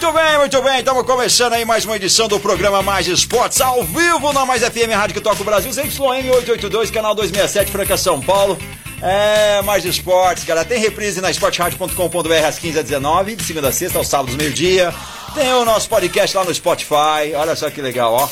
[0.00, 0.78] Muito bem, muito bem.
[0.78, 4.94] Estamos começando aí mais uma edição do programa Mais Esportes, ao vivo na Mais FM
[4.94, 8.56] Rádio que toca o Brasil, ZYM 882, canal 267, Franca, São Paulo.
[9.02, 10.66] É, Mais Esportes, galera.
[10.66, 14.90] Tem reprise na esporteradio.com.br às 15 h 19 de segunda a sexta, aos sábados, meio-dia.
[15.34, 17.34] Tem o nosso podcast lá no Spotify.
[17.36, 18.28] Olha só que legal, ó.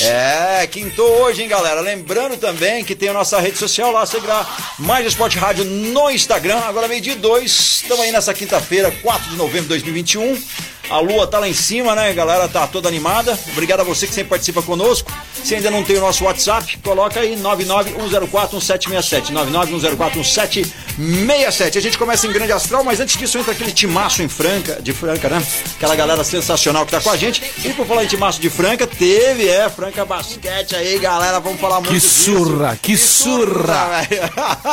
[0.00, 1.82] É, quintou hoje, hein, galera?
[1.82, 6.58] Lembrando também que tem a nossa rede social lá, segurar Mais Esporte Rádio no Instagram.
[6.60, 7.50] Agora meio-dia 2.
[7.82, 10.42] Estamos aí nessa quinta-feira, 4 de novembro de 2021.
[10.90, 12.10] A lua tá lá em cima, né?
[12.10, 13.38] A galera tá toda animada.
[13.52, 15.10] Obrigado a você que sempre participa conosco.
[15.42, 19.32] Se ainda não tem o nosso WhatsApp, coloca aí 991041767.
[19.32, 21.76] 991041767.
[21.76, 24.92] A gente começa em grande astral, mas antes disso entra aquele timaço em Franca, de
[24.92, 25.42] Franca, né?
[25.76, 27.42] Aquela galera sensacional que tá com a gente.
[27.64, 31.40] E por falar em timaço de Franca, teve, é, Franca Basquete aí, galera.
[31.40, 32.34] Vamos falar muito Que disso.
[32.34, 34.02] surra, que surra.
[34.08, 34.22] velho.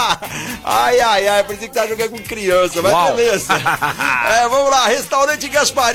[0.63, 3.15] ai, ai, ai, parecia que tá jogando com criança, mas Uau.
[3.15, 3.53] beleza.
[4.43, 5.47] é, vamos lá, restaurante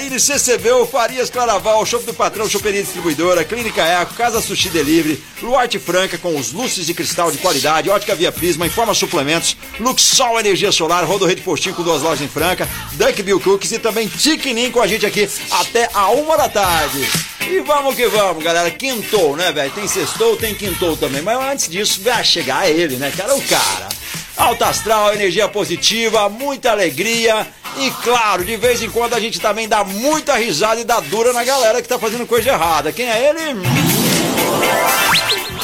[0.05, 5.79] Gasparini, CCB, Farias Claraval, Show do Patrão, Choperia Distribuidora, Clínica Eco, Casa Sushi Delivery, Luarte
[5.79, 10.71] Franca com os luzes de cristal de qualidade, Ótica Via Prisma, Informa Suplementos, Luxol Energia
[10.73, 14.71] Solar, Rodo Rede Postinho com duas lojas em Franca, Dunk Bill Cookies e também Tiquinim
[14.71, 17.09] com a gente aqui até a uma da tarde.
[17.41, 18.71] E vamos que vamos, galera.
[18.71, 19.71] Quintou, né, velho?
[19.73, 21.21] Tem sextou, tem quintou também.
[21.21, 23.35] Mas antes disso, vai chegar ele, né, cara?
[23.35, 23.89] O cara.
[24.37, 27.47] Alta astral, energia positiva, muita alegria.
[27.77, 31.33] E claro, de vez em quando a gente também dá muita risada e dá dura
[31.33, 32.93] na galera que tá fazendo coisa errada.
[32.93, 33.55] Quem é ele?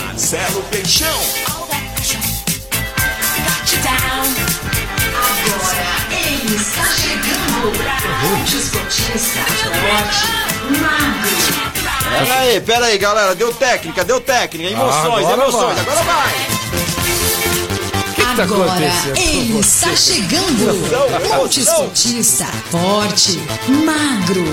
[0.07, 1.21] Marcelo Peixão.
[5.13, 7.31] Agora ele está chegando.
[8.47, 11.31] Esportista forte, magro.
[12.11, 13.35] Pera aí, pera aí, galera.
[13.35, 14.71] Deu técnica, deu técnica.
[14.71, 15.79] Emoções, Agora emoções.
[15.79, 15.81] vai.
[15.81, 17.00] Agora vai.
[18.37, 19.15] Tá Agora acontecendo?
[19.15, 21.51] com ele está chegando.
[21.59, 23.39] Esportista, forte,
[23.85, 24.45] magro,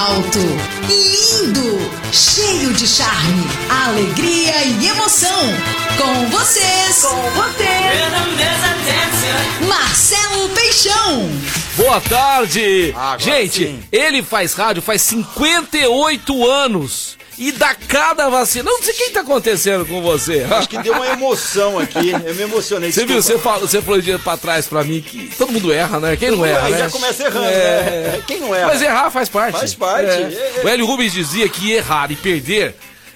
[0.00, 0.38] alto,
[0.88, 1.78] lindo,
[2.12, 3.44] cheio de charme,
[3.86, 5.40] alegria e emoção.
[5.96, 7.92] Com vocês, com você,
[9.68, 11.30] Marcelo Peixão.
[11.76, 12.92] Boa tarde!
[12.96, 13.80] Agora Gente, sim.
[13.92, 17.16] ele faz rádio faz 58 anos.
[17.38, 18.70] E dá cada vacina.
[18.70, 20.46] Não sei o que tá acontecendo com você.
[20.50, 22.10] Acho que deu uma emoção aqui.
[22.10, 22.92] Eu me emocionei.
[22.92, 25.72] Você viu, você falou, você falou um dia pra trás pra mim que todo mundo
[25.72, 26.16] erra, né?
[26.16, 26.78] Quem não erra, Aí né?
[26.78, 28.12] já começa errando, É.
[28.12, 28.22] né?
[28.26, 28.66] Quem não erra?
[28.68, 29.58] Mas errar faz parte.
[29.58, 30.06] Faz parte.
[30.10, 30.60] É.
[30.62, 32.74] O Hélio Rubens dizia que errar e perder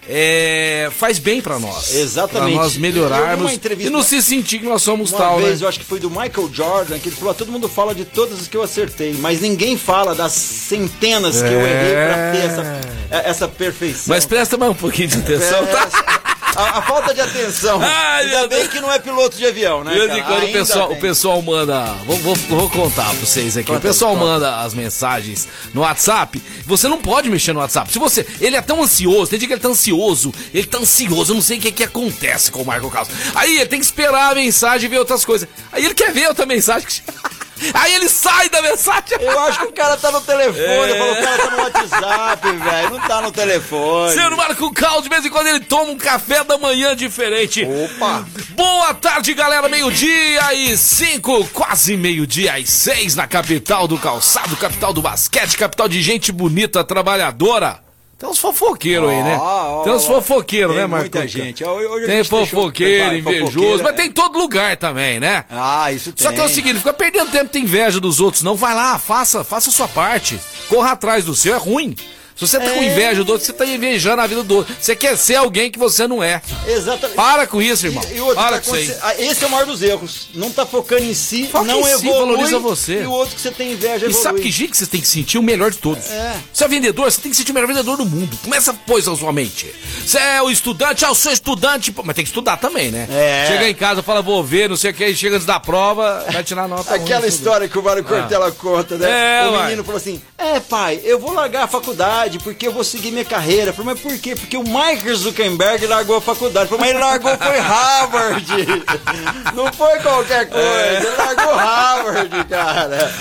[0.09, 1.95] é, faz bem pra nós.
[1.95, 2.53] Exatamente.
[2.55, 5.65] Pra nós melhorarmos e não se sentir que nós somos Uma tal, vez, né?
[5.65, 8.41] eu acho que foi do Michael Jordan, que ele falou: todo mundo fala de todas
[8.41, 12.81] as que eu acertei, mas ninguém fala das centenas que eu errei pra ter essa,
[13.11, 14.05] é, essa perfeição.
[14.09, 16.16] Mas presta mais um pouquinho de atenção, É, tá?
[16.57, 17.81] A, a falta de atenção.
[17.83, 18.69] Ai, Ainda bem Deus.
[18.73, 19.93] que não é piloto de avião, né?
[19.95, 20.97] De quando o pessoal, bem.
[20.97, 21.85] o pessoal manda.
[22.07, 23.67] Vou, vou, vou contar pra vocês aqui.
[23.67, 24.25] Conta, o pessoal conta.
[24.25, 26.43] manda as mensagens no WhatsApp.
[26.65, 27.93] Você não pode mexer no WhatsApp.
[27.93, 28.27] Se você.
[28.41, 30.33] Ele é tão ansioso, tem dia que ele tá ansioso.
[30.53, 33.15] Ele tá ansioso, eu não sei o que, que acontece com o Marco Carlos.
[33.35, 35.49] Aí ele tem que esperar a mensagem e ver outras coisas.
[35.73, 36.89] Aí ele quer ver outra mensagem.
[37.75, 39.19] Aí ele sai da mensagem.
[39.21, 40.91] Eu acho que o cara tá no telefone, É.
[40.93, 42.91] eu falo, o cara tá no WhatsApp, velho.
[42.91, 44.13] Não tá no telefone.
[44.13, 47.65] Senhor Marco Carlos, de vez em quando ele toma um café da manhã diferente.
[47.65, 48.27] Opa!
[48.51, 49.69] Boa tarde, galera.
[49.69, 55.89] Meio-dia e cinco, quase meio-dia e seis na capital do calçado, capital do basquete, capital
[55.89, 57.86] de gente bonita, trabalhadora.
[58.19, 59.37] Tem uns fofoqueiros aí, né?
[59.39, 61.03] Ó, Tem uns fofoqueiros, Tem né, Marco?
[61.03, 61.63] muita gente.
[61.63, 63.97] Tem gente deixou- fofoqueiro, invejoso, mas é.
[63.97, 65.45] tem em todo lugar também, né?
[65.51, 66.25] Ah, isso tem.
[66.27, 68.55] Só que é o seguinte, fica perdendo tempo, tem inveja dos outros, não.
[68.57, 70.41] Vai lá, faça, faça a sua parte.
[70.69, 71.95] Corra atrás do seu, é ruim.
[72.37, 72.85] Se você tá com É.
[72.93, 74.77] inveja do outro, você tá invejando a vida do outro.
[74.79, 76.43] Você quer ser alguém que você não é.
[76.67, 77.17] Exatamente.
[77.17, 78.05] Para com isso, irmão.
[78.13, 78.99] E outro, Para tá com isso aí.
[79.03, 80.29] ah, Esse é o maior dos erros.
[80.35, 82.13] Não tá focando em si, Foca não em si, evolui.
[82.37, 83.03] valoriza você.
[83.03, 84.23] E o outro que você tem inveja E evolui.
[84.23, 86.11] sabe que jeito que você tem que sentir o melhor de todos?
[86.11, 86.37] É.
[86.53, 88.37] Você é vendedor, você tem que sentir o melhor vendedor do mundo.
[88.45, 89.75] Começa a pôr isso na sua mente.
[90.05, 93.09] Você é o estudante, ah, eu sou estudante, mas tem que estudar também, né?
[93.11, 93.47] É.
[93.49, 96.45] Chega em casa, fala, vou ver, não sei o que, chega antes da prova, vai
[96.45, 96.95] tirar nota.
[96.95, 99.41] Aquela história que o Mário Cortella conta, né?
[99.45, 99.65] É, o uai.
[99.65, 103.25] menino falou assim: É, pai, eu vou largar a faculdade porque eu vou seguir minha
[103.25, 103.73] carreira.
[103.73, 104.35] Falei, mas por quê?
[104.35, 106.69] Porque o Mark Zuckerberg largou a faculdade.
[106.69, 108.47] Falei, mas ele largou foi Harvard.
[109.55, 111.07] Não foi qualquer coisa.
[111.07, 113.15] Ele largou Harvard, cara.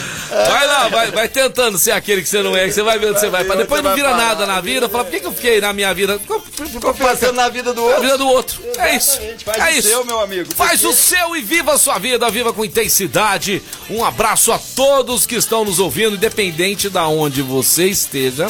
[0.49, 3.11] Vai lá, vai, vai tentando ser aquele que você não é, que você vai ver
[3.11, 3.43] onde você vai.
[3.45, 5.93] Pra depois não vira nada na vida, fala, por que, que eu fiquei na minha
[5.93, 6.19] vida?
[6.19, 8.01] Ficou Ficou pensando na vida do na outro.
[8.01, 8.61] vida do outro.
[8.79, 9.19] É isso.
[9.45, 9.87] Faz é o isso.
[9.89, 13.61] seu, meu amigo, Faz porque- o seu e viva a sua vida, viva com intensidade.
[13.89, 18.47] Um abraço a todos que estão nos ouvindo, independente da onde você esteja.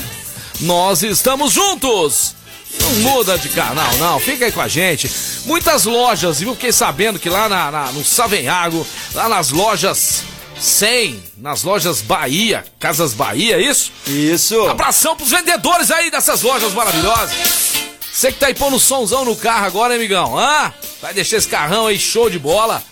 [0.62, 2.36] Nós estamos juntos.
[2.80, 4.20] Não muda de canal, não.
[4.20, 5.10] Fica aí com a gente.
[5.46, 6.54] Muitas lojas, viu?
[6.56, 10.24] Fiquei sabendo que lá na, na- no Savenhago, lá nas lojas
[10.60, 13.92] 100, nas lojas Bahia, Casas Bahia, é isso?
[14.08, 14.60] Isso.
[14.68, 17.32] Abração pros vendedores aí dessas lojas maravilhosas.
[18.14, 20.38] Você que tá aí pondo somzão no carro agora, hein, amigão?
[20.38, 20.74] Hã?
[21.02, 22.84] Vai deixar esse carrão aí show de bola.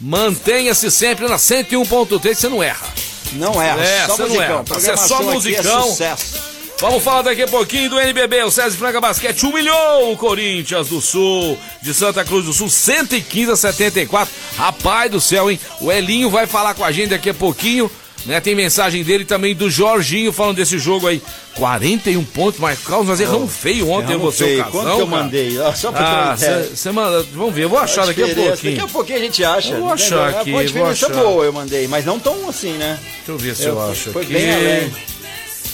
[0.00, 2.86] Mantenha-se sempre na 101.3, você não erra.
[3.32, 3.70] Não é,
[4.02, 4.54] É, só você não musicão.
[4.54, 4.64] erra.
[4.66, 5.78] Você é só aqui musicão.
[5.80, 6.55] É sucesso.
[6.78, 8.42] Vamos falar daqui a pouquinho do NBB.
[8.44, 13.50] O César Franca Basquete humilhou o Corinthians do Sul, de Santa Cruz do Sul, 115
[13.50, 14.32] a 74.
[14.56, 15.58] Rapaz do céu, hein?
[15.80, 17.90] O Elinho vai falar com a gente daqui a pouquinho.
[18.26, 21.22] Né, tem mensagem dele também do Jorginho falando desse jogo aí.
[21.54, 25.06] 41 pontos, mas Carlos, nós erramos feio ontem, Erramos você, o Casão, Quanto que eu
[25.06, 25.22] cara.
[25.22, 25.58] mandei?
[25.60, 27.24] Ó, Só pra Ah, você manda.
[27.32, 28.74] Vamos ver, eu vou achar daqui a pouquinho.
[28.76, 29.74] Daqui a pouquinho a gente acha.
[29.74, 30.22] Eu vou entendeu?
[30.24, 32.98] achar É, aqui, Uma diferença boa eu mandei, mas não tão assim, né?
[33.18, 34.32] Deixa eu ver se eu, Eu- acho foi aqui.
[34.32, 34.92] bem além.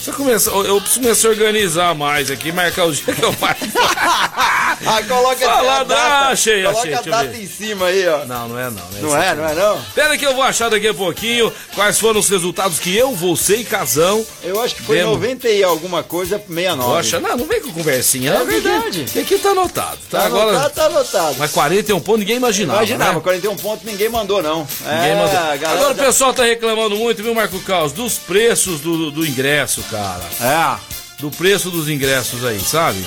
[0.02, 3.60] Você começa, eu preciso começar a organizar mais aqui, marcar o dia que eu faço.
[4.84, 6.28] Ah, coloca Fala, a data.
[6.32, 8.25] achei, coloca achei, a data em cima aí, ó.
[8.25, 8.82] Não, não é não.
[9.00, 9.40] Não esse é, aqui.
[9.40, 9.82] não é não?
[9.94, 13.56] Pera que eu vou achar daqui a pouquinho quais foram os resultados que eu, você
[13.58, 14.26] e Casão.
[14.43, 15.12] Eu acho que foi Demo.
[15.12, 16.94] 90 e alguma coisa, 69.
[16.94, 18.32] Poxa, não, não vem com conversinha.
[18.32, 19.02] É não, verdade.
[19.02, 19.99] Aqui, aqui tá anotado.
[20.10, 20.50] Tá, Tá agora.
[20.50, 21.37] anotado, tá anotado.
[21.38, 22.78] Mas 41 pontos ninguém imaginava.
[22.78, 23.20] Imaginava, né?
[23.20, 24.66] 41 pontos ninguém mandou, não.
[24.81, 25.38] Ninguém é, mandou.
[25.69, 29.84] Agora o tá- pessoal tá reclamando muito, viu, Marco Caos, dos preços do, do ingresso,
[29.92, 30.24] cara.
[30.40, 30.78] É.
[31.20, 33.04] do preço dos ingressos aí, sabe?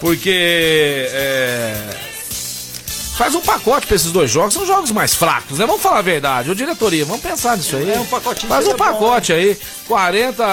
[0.00, 1.96] Porque é,
[3.16, 5.66] faz um pacote pra esses dois jogos, são jogos mais fracos, né?
[5.66, 7.92] Vamos falar a verdade, ô diretoria, vamos pensar nisso aí.
[7.92, 9.56] É, um pacotinho Faz um seria bom, pacote aí,
[9.86, 10.48] 40 a-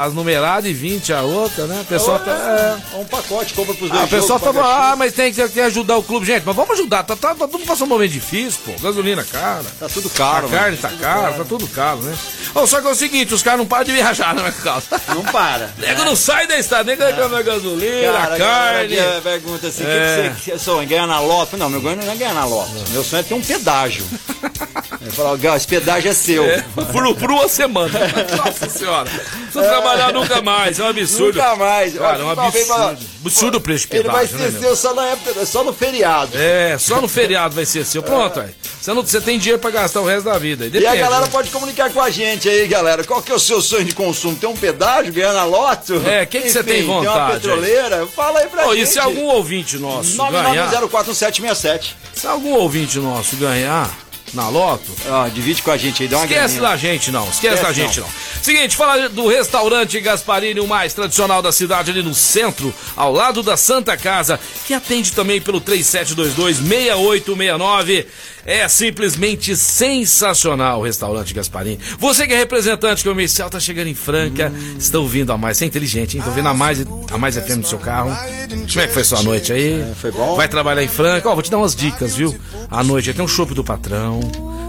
[0.00, 1.80] a- as numeradas e 20 a outra, né?
[1.82, 2.30] O pessoal tá.
[2.30, 2.96] é.
[2.96, 5.48] É um pacote, compra pros dois Ah, o pessoal tá falando, ah, mas tem que,
[5.48, 6.24] tem ajudar o clube.
[6.26, 7.02] Gente, mas vamos ajudar.
[7.02, 8.72] Tá, tá, tá tudo passando um momento difícil, pô.
[8.80, 9.64] Gasolina cara.
[9.78, 10.58] Tá tudo A caro, mano.
[10.60, 12.14] carne tá cara, tá tudo caro, né?
[12.54, 14.84] Ô, só que é o seguinte, os caras não param de viajar, né, Carlos?
[15.08, 15.70] Não para.
[15.78, 18.96] Nego não sai da estrada, nego reclama a gasolina, Cara, a a carne.
[18.96, 20.30] que pergunta assim, o É.
[20.34, 20.86] que, que você que sonha?
[20.86, 21.56] Ganhar na loto?
[21.56, 22.70] Não, meu sonho não é ganhar na loto.
[22.90, 24.04] Meu sonho é ter um pedágio.
[25.00, 26.44] Ele fala, "Gal, esse pedágio é seu.
[26.44, 27.90] É, por, por uma semana.
[28.44, 29.10] Nossa senhora.
[29.10, 30.78] Não precisa trabalhar nunca mais.
[30.78, 31.38] É um absurdo.
[31.38, 31.94] Nunca mais.
[31.94, 32.98] Cara, é um absurdo.
[33.24, 34.60] Absurdo o preço Ele vai ser né, meu?
[34.60, 36.30] seu só na época, só no feriado.
[36.34, 38.02] É, só no feriado vai ser seu.
[38.02, 38.50] Pronto, aí.
[38.80, 40.64] Você, não, você tem dinheiro pra gastar o resto da vida.
[40.64, 41.28] aí E a depende, galera né?
[41.32, 43.02] pode comunicar com a gente aí, galera.
[43.02, 44.36] Qual que é o seu sonho de consumo?
[44.36, 46.00] Tem um pedágio, ganhar na loto?
[46.06, 48.06] É, que que você tem Tem uma vontade petroleira?
[48.06, 48.82] Fala aí pra Ô, gente.
[48.84, 51.94] e se algum ouvinte nosso ganhar, 9904767.
[52.14, 53.90] se algum ouvinte nosso ganhar
[54.34, 56.70] na loto, Ó, divide com a gente aí, dá uma Esquece graninha.
[56.70, 58.08] da gente não, esquece, da Esquece gente não.
[58.42, 63.42] Seguinte, fala do restaurante Gasparini, o mais tradicional da cidade, ali no centro, ao lado
[63.42, 68.06] da Santa Casa, que atende também pelo 3722-6869.
[68.48, 71.80] É simplesmente sensacional o restaurante Gasparini.
[71.98, 75.66] Você que é representante comercial, tá chegando em Franca, está ouvindo a mais, você é
[75.66, 76.22] inteligente, hein?
[76.22, 78.10] Tô ouvindo a mais, a mais FM no seu carro.
[78.72, 79.84] Como é que foi sua noite aí?
[80.00, 80.36] foi bom.
[80.36, 81.28] Vai trabalhar em Franca?
[81.28, 82.38] Ó, vou te dar umas dicas, viu?
[82.70, 84.20] À noite tem um chopp do patrão,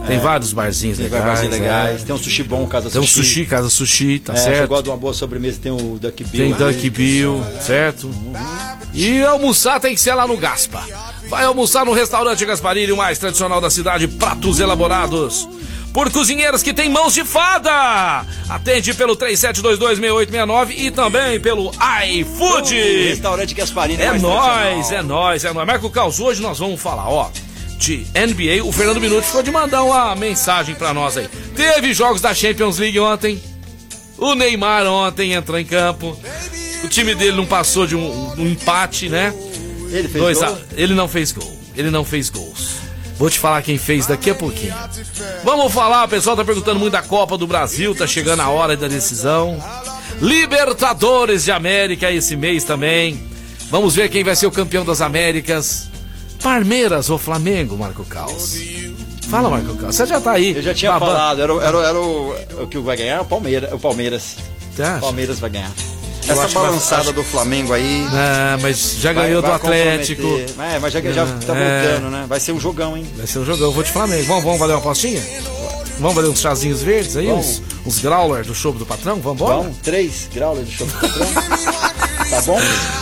[0.08, 1.40] tem vários barzinhos Tem legais.
[1.40, 2.02] vai legais.
[2.02, 2.06] é.
[2.06, 3.28] Tem um sushi bom, casa Tem um sushi.
[3.28, 4.70] sushi, casa sushi, tá É, se eu certo?
[4.70, 6.32] gosto de uma boa sobremesa, tem o Duck Bill.
[6.42, 6.58] Tem aí.
[6.74, 8.10] Dunk Bill, certo?
[8.94, 10.84] E almoçar tem que ser lá no Gaspa.
[11.30, 15.48] Vai almoçar no restaurante Gasparini, o mais tradicional da cidade, pratos elaborados
[15.98, 18.24] por cozinheiros que têm mãos de fada.
[18.48, 21.72] Atende pelo 37226869 e também pelo
[22.12, 22.76] iFood.
[23.10, 24.02] Restaurante Gasparini.
[24.04, 24.60] É tradicional.
[24.60, 25.66] é nóis, é nóis.
[25.66, 27.32] Marco Caos, hoje nós vamos falar, ó,
[27.80, 28.64] de NBA.
[28.64, 31.28] O Fernando Minuto ficou de mandar uma mensagem pra nós aí.
[31.56, 33.42] Teve jogos da Champions League ontem.
[34.20, 36.16] O Neymar ontem entrou em campo.
[36.84, 39.34] O time dele não passou de um, um empate, né?
[39.92, 40.48] Ele fez Dois gol?
[40.48, 41.58] a- Ele não fez gol.
[41.76, 42.78] Ele não fez gols.
[43.18, 44.74] Vou te falar quem fez daqui a pouquinho.
[45.44, 48.78] Vamos falar, o pessoal tá perguntando muito da Copa do Brasil, tá chegando a hora
[48.78, 49.58] da decisão.
[50.22, 53.20] Libertadores de América esse mês também.
[53.72, 55.88] Vamos ver quem vai ser o campeão das Américas.
[56.42, 58.56] Palmeiras ou Flamengo, Marco Caos?
[59.30, 59.96] Fala, Marco Caos.
[59.96, 60.56] Você já tá aí.
[60.56, 61.12] Eu já tinha babando.
[61.14, 63.22] falado, era, o- era, o- era o, o que vai ganhar?
[63.22, 63.74] O Palmeiras.
[63.74, 64.36] O Palmeiras.
[65.02, 65.72] Palmeiras vai ganhar.
[66.32, 68.06] Essa balançada acho- do Flamengo aí.
[68.12, 70.24] Ah, mas já vai- ganhou vai do Atlético.
[70.60, 71.82] É, mas já, já tá É.
[71.88, 72.26] voltando, né?
[72.28, 73.06] Vai ser um jogão, hein?
[73.16, 73.68] Vai ser um jogão.
[73.68, 74.24] Eu vou de Flamengo.
[74.26, 75.22] Vamos, vamos valer uma apostinha?
[76.00, 77.28] Vamos valer uns chazinhos verdes aí?
[77.28, 77.62] Vamos.
[77.86, 79.20] Uns, uns growler do show do patrão?
[79.20, 79.58] Vamos embora?
[79.64, 80.92] Vamos, 3 graus de choque.
[82.30, 82.60] Tá bom?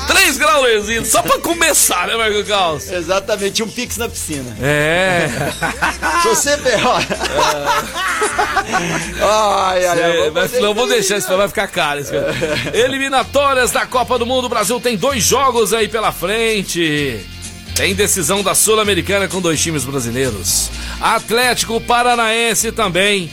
[0.08, 2.90] 3 graus, Luizinho, só pra começar, né, Marco Caos?
[2.92, 4.56] Exatamente, um pix na piscina.
[4.62, 5.28] É.
[6.22, 7.08] Se você ver, olha.
[9.22, 10.30] Ai, ai, ai.
[10.32, 12.02] Mas não vou deixar, isso vai ficar caro.
[12.74, 17.26] Eliminatórias da Copa do Mundo, o Brasil tem dois jogos aí pela frente.
[17.76, 20.70] Tem decisão da Sul-Americana com dois times brasileiros.
[21.02, 23.30] Atlético Paranaense também.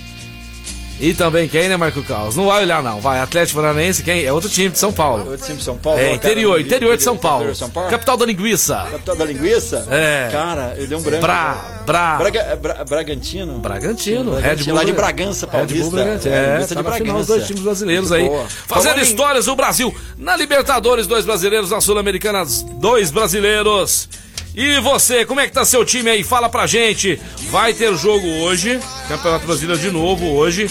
[1.04, 2.36] E também quem, né, Marco Carlos?
[2.36, 3.00] Não vai olhar, não.
[3.00, 4.24] Vai, Atlético Paranaense, quem?
[4.24, 5.28] É outro time de São Paulo.
[5.28, 5.98] Outro time de São Paulo.
[5.98, 7.38] É, interior, interior de São Paulo.
[7.38, 7.90] interior de São Paulo.
[7.90, 8.86] Capital da linguiça.
[8.88, 9.84] Capital da linguiça?
[9.90, 10.28] É.
[10.30, 11.20] Cara, eu dei um branco.
[11.22, 12.16] Bra, Bra.
[12.18, 13.58] Braga, é Bra- Bragantino?
[13.58, 14.74] Bragantino, Sim, Red Bull.
[14.74, 15.74] Lá de Bragança, Paulista.
[15.74, 16.34] Red Bull Bragantino.
[16.34, 17.26] É, É, tá de na final os Bragança.
[17.26, 18.28] dois times brasileiros Muito aí.
[18.28, 18.46] boa.
[18.68, 19.92] Fazendo em- histórias do Brasil.
[20.16, 21.70] Na Libertadores, dois brasileiros.
[21.70, 22.44] Na Sul-Americana,
[22.78, 24.08] dois brasileiros.
[24.54, 26.22] E você, como é que tá seu time aí?
[26.22, 27.18] Fala pra gente.
[27.50, 28.78] Vai ter jogo hoje.
[29.08, 30.68] Campeonato Brasileiro de novo hoje.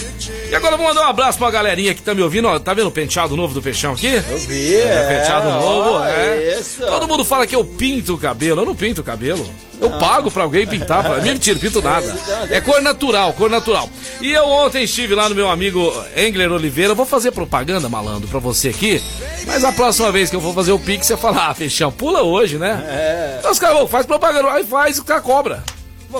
[0.50, 2.46] E agora eu vou mandar um abraço pra galerinha que tá me ouvindo.
[2.46, 4.06] Ó, tá vendo o penteado novo do Peixão aqui?
[4.30, 5.18] Eu vi, É, é.
[5.18, 6.58] penteado novo, ó, é.
[6.60, 6.80] Isso.
[6.86, 8.60] Todo mundo fala que eu pinto o cabelo.
[8.62, 9.48] Eu não pinto o cabelo.
[9.80, 11.02] Eu pago pra alguém pintar.
[11.02, 11.16] Pra...
[11.20, 12.16] Mentira, pinto nada.
[12.50, 13.90] É cor natural, cor natural.
[14.20, 16.94] E eu ontem estive lá no meu amigo Engler Oliveira.
[16.94, 19.02] Vou fazer propaganda, malandro, pra você aqui.
[19.44, 22.22] Mas a próxima vez que eu for fazer o Pix, você fala, ah, Fechão, pula
[22.22, 22.80] hoje, né?
[22.88, 23.36] É.
[23.40, 25.62] Então os caras, "Ô, faz propaganda, aí faz o cara cobra.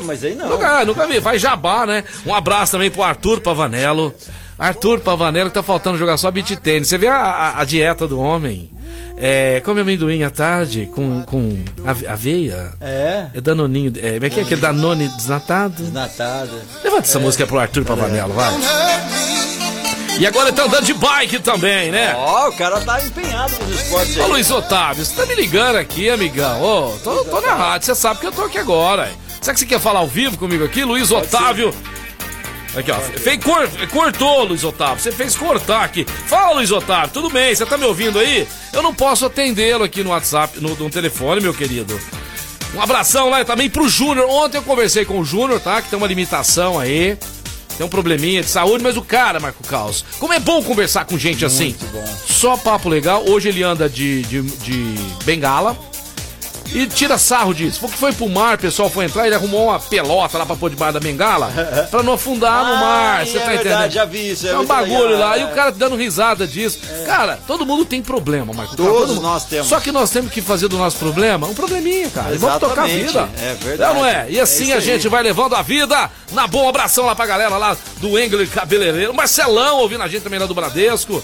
[0.04, 0.48] Mas aí não.
[0.48, 2.02] Nunca, nunca vi, faz jabá, né?
[2.24, 4.14] Um abraço também pro Arthur Pavanello.
[4.58, 6.88] Arthur Pavanello que tá faltando jogar só beat tênis.
[6.88, 8.70] Você vê a, a- a dieta do homem?
[9.18, 12.72] É, come amendoim à tarde com, com ave- aveia.
[12.80, 13.26] É.
[13.34, 15.82] É danoninho, é, como é que é aquele danone desnatado?
[15.82, 16.50] Desnatada.
[16.82, 18.50] Levanta essa música pro Arthur Pavanello, vai.
[20.18, 22.14] E agora ele tá andando de bike também, né?
[22.16, 24.30] Ó, o cara tá empenhado nos esportes Ô aí.
[24.30, 26.62] Luiz Otávio, você tá me ligando aqui, amigão?
[26.62, 29.10] Ô, tô, tô na rádio, você sabe que eu tô aqui agora.
[29.40, 30.84] Será que você quer falar ao vivo comigo aqui?
[30.84, 31.74] Luiz Otávio.
[32.76, 33.00] Aqui, ó.
[33.00, 35.02] Fez, cor, cortou, Luiz Otávio.
[35.02, 36.06] Você fez cortar aqui.
[36.26, 37.54] Fala, Luiz Otávio, tudo bem?
[37.54, 38.46] Você tá me ouvindo aí?
[38.72, 41.98] Eu não posso atendê-lo aqui no WhatsApp, no, no telefone, meu querido.
[42.74, 44.26] Um abração lá também pro Júnior.
[44.30, 45.82] Ontem eu conversei com o Júnior, tá?
[45.82, 47.18] Que tem uma limitação aí.
[47.76, 51.18] Tem um probleminha de saúde, mas o cara, Marco Caos, como é bom conversar com
[51.18, 51.74] gente assim.
[51.92, 52.04] bom.
[52.26, 53.24] Só papo legal.
[53.28, 55.76] Hoje ele anda de, de, de bengala.
[56.74, 57.80] E tira sarro disso.
[57.80, 60.70] Porque foi pro mar, o pessoal foi entrar, ele arrumou uma pelota lá pra pôr
[60.70, 61.52] debaixo da bengala
[61.90, 63.26] pra não afundar no mar.
[63.26, 63.90] Você é tá verdade, entendendo?
[63.92, 65.36] já vi isso, é É um bagulho legal, lá.
[65.36, 65.40] é.
[65.40, 66.78] E o cara dando risada disso.
[67.04, 68.74] Cara, todo mundo tem problema, Marco.
[68.76, 69.22] Todos todo mundo.
[69.22, 69.66] nós temos.
[69.68, 72.34] Só que nós temos que fazer do nosso problema um probleminha, cara.
[72.34, 73.28] E Vamos tocar a Exatamente, vida.
[73.42, 73.90] é verdade.
[73.90, 74.26] É, não é?
[74.30, 76.64] E assim É isso a gente vai levando a vida na boa.
[76.64, 79.12] Um abração lá pra galera lá do Engler Cabeleireiro.
[79.12, 81.22] Marcelão ouvindo a gente também lá do Bradesco.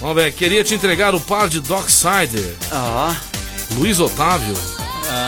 [0.00, 2.54] Vamos ver, queria te entregar o par de Docksider.
[2.72, 3.14] Ah,
[3.76, 4.54] Luiz Otávio.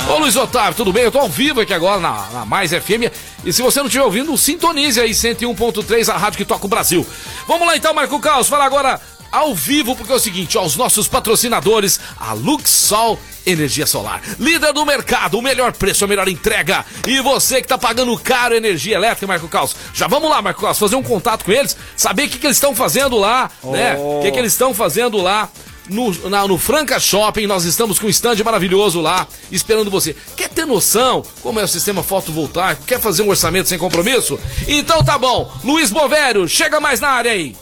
[0.08, 1.04] Ô Luiz Otávio, tudo bem?
[1.04, 3.10] Eu tô ao vivo aqui agora na, na Mais FM.
[3.44, 7.06] E se você não estiver ouvindo, sintonize aí 101.3, a rádio que toca o Brasil.
[7.46, 9.00] Vamos lá então, Marco Caos, fala agora
[9.32, 14.22] ao vivo, porque é o seguinte, ó, os nossos patrocinadores, a Luxol Energia Solar.
[14.38, 16.84] Líder do mercado, o melhor preço, a melhor entrega.
[17.06, 19.74] E você que tá pagando caro energia elétrica, Marco Caos.
[19.92, 22.56] Já vamos lá, Marco Caos, fazer um contato com eles, saber o que, que eles
[22.56, 23.96] estão fazendo lá, né?
[23.98, 25.48] O que, que eles estão fazendo lá
[25.88, 30.14] no, na- no Franca Shopping, nós estamos com um stand maravilhoso lá, esperando você.
[30.36, 32.84] Quer ter noção como é o sistema fotovoltaico?
[32.84, 34.38] Quer fazer um orçamento sem compromisso?
[34.66, 35.50] Então tá bom.
[35.62, 37.54] Luiz Bovério, chega mais na área aí.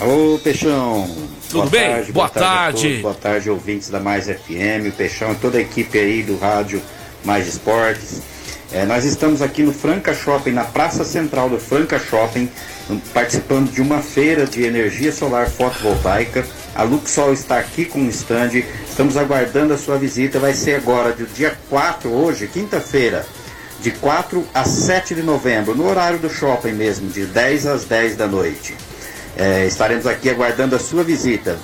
[0.00, 1.08] Ô Peixão.
[1.50, 2.02] Tudo bem?
[2.12, 2.82] Boa a tarde.
[2.88, 3.02] todos.
[3.02, 6.82] Boa tarde, ouvintes da Mais FM, o Peixão e toda a equipe aí do rádio
[7.24, 8.20] Mais Esportes.
[8.72, 12.48] É, nós estamos aqui no Franca Shopping, na Praça Central do Franca Shopping,
[13.12, 16.44] participando de uma feira de energia solar fotovoltaica.
[16.74, 18.62] A Luxol está aqui com um stand.
[18.88, 20.38] Estamos aguardando a sua visita.
[20.38, 23.26] Vai ser agora, do dia 4, hoje, quinta-feira,
[23.80, 28.16] de 4 a 7 de novembro, no horário do shopping mesmo, de 10 às 10
[28.16, 28.74] da noite.
[29.36, 31.58] É, estaremos aqui aguardando a sua visita.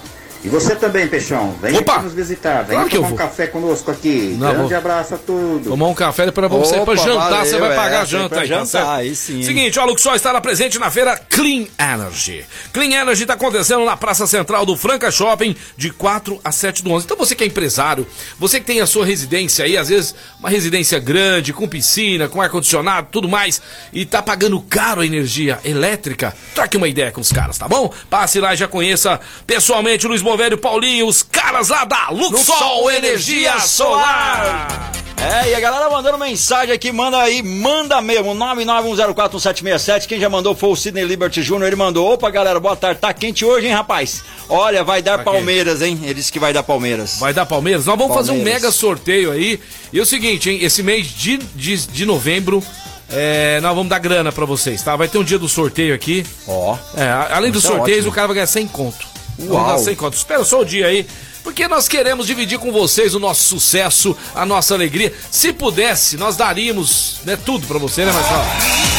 [0.44, 1.94] E você também, Peixão, vem Opa!
[1.96, 3.26] aqui nos visitar, vem Claro que eu tomar um vou.
[3.26, 4.36] café conosco aqui.
[4.38, 4.78] Não, Grande vou.
[4.78, 5.66] abraço a todos.
[5.66, 7.30] Tomar um café, depois vamos sair pra jantar.
[7.30, 8.88] valeu, você vai é, pagar a sai janta aí, tá jantar, certo?
[8.90, 9.42] aí sim.
[9.42, 12.44] Seguinte, ó, o Luxol estará presente na feira Clean Energy.
[12.72, 16.92] Clean Energy está acontecendo na Praça Central do Franca Shopping, de 4 a 7 do
[16.92, 17.04] 11.
[17.04, 18.06] Então você que é empresário,
[18.38, 22.40] você que tem a sua residência aí, às vezes uma residência grande, com piscina, com
[22.40, 23.60] ar-condicionado, tudo mais,
[23.92, 27.92] e tá pagando caro a energia elétrica, troque uma ideia com os caras, tá bom?
[28.08, 32.90] Passe lá e já conheça pessoalmente o Luiz E Paulinho, os caras lá da Luxol
[32.90, 34.92] Energia Solar.
[35.16, 40.06] É, e a galera mandando mensagem aqui, manda aí, manda mesmo, 991041767.
[40.06, 42.12] Quem já mandou foi o Sidney Liberty Jr., ele mandou.
[42.12, 44.22] Opa, galera, boa tarde, tá quente hoje, hein, rapaz?
[44.48, 45.98] Olha, vai dar Tá Palmeiras, hein?
[46.04, 47.16] Ele disse que vai dar Palmeiras.
[47.18, 47.86] Vai dar Palmeiras?
[47.86, 48.62] Nós vamos fazer um Palmeiras.
[48.62, 49.58] mega sorteio aí.
[49.92, 50.58] E é o seguinte, hein?
[50.62, 52.62] Esse mês de, de, de novembro,
[53.10, 54.94] é, nós vamos dar grana pra vocês, tá?
[54.94, 56.24] Vai ter um dia do sorteio aqui.
[56.46, 56.76] Ó.
[56.96, 58.12] É, a- além dos é sorteios, ótimo.
[58.12, 59.17] o cara vai ganhar 100 conto.
[59.38, 60.16] Vamos dar sem conta.
[60.16, 61.06] Espera só o dia aí.
[61.42, 65.14] Porque nós queremos dividir com vocês o nosso sucesso, a nossa alegria.
[65.30, 68.44] Se pudesse, nós daríamos né, tudo pra você, né, Marcelo?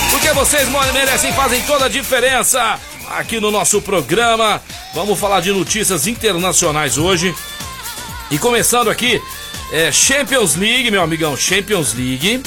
[0.10, 2.80] Porque vocês merecem, fazem toda a diferença
[3.12, 4.62] aqui no nosso programa.
[4.94, 7.36] Vamos falar de notícias internacionais hoje.
[8.32, 9.22] E começando aqui,
[9.72, 12.42] é Champions League, meu amigão, Champions League.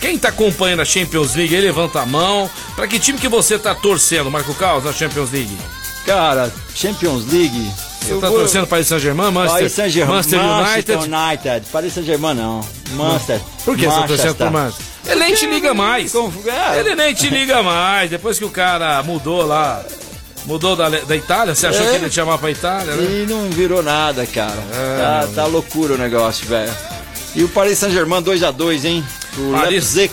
[0.00, 2.50] Quem tá acompanhando a Champions League aí, levanta a mão.
[2.76, 5.56] Pra que time que você tá torcendo, Marco Carlos, na Champions League?
[6.04, 7.70] Cara, Champions League.
[8.02, 10.92] Você tá torcendo Paris Saint-Germain, Manchester, Paris Saint-Germain, Manchester United?
[11.14, 11.66] United.
[11.72, 12.60] Paris Saint-Germain não.
[12.92, 13.40] Manchester.
[13.64, 14.34] Por que você tá torcendo Manchester.
[14.36, 14.86] pro Manchester?
[15.06, 16.14] Ele nem te liga mais.
[16.14, 16.80] É.
[16.80, 18.10] Ele nem te liga mais.
[18.10, 19.82] Depois que o cara mudou lá,
[20.44, 21.88] mudou da, da Itália, você achou É.
[21.88, 23.22] que ele ia te chamar pra Itália, né?
[23.22, 24.62] E não virou nada, cara.
[24.72, 26.72] É, tá, tá loucura o negócio, velho.
[27.34, 29.04] E o Paris Saint-Germain 2x2, hein?
[29.38, 30.12] O Paris- Leipzig.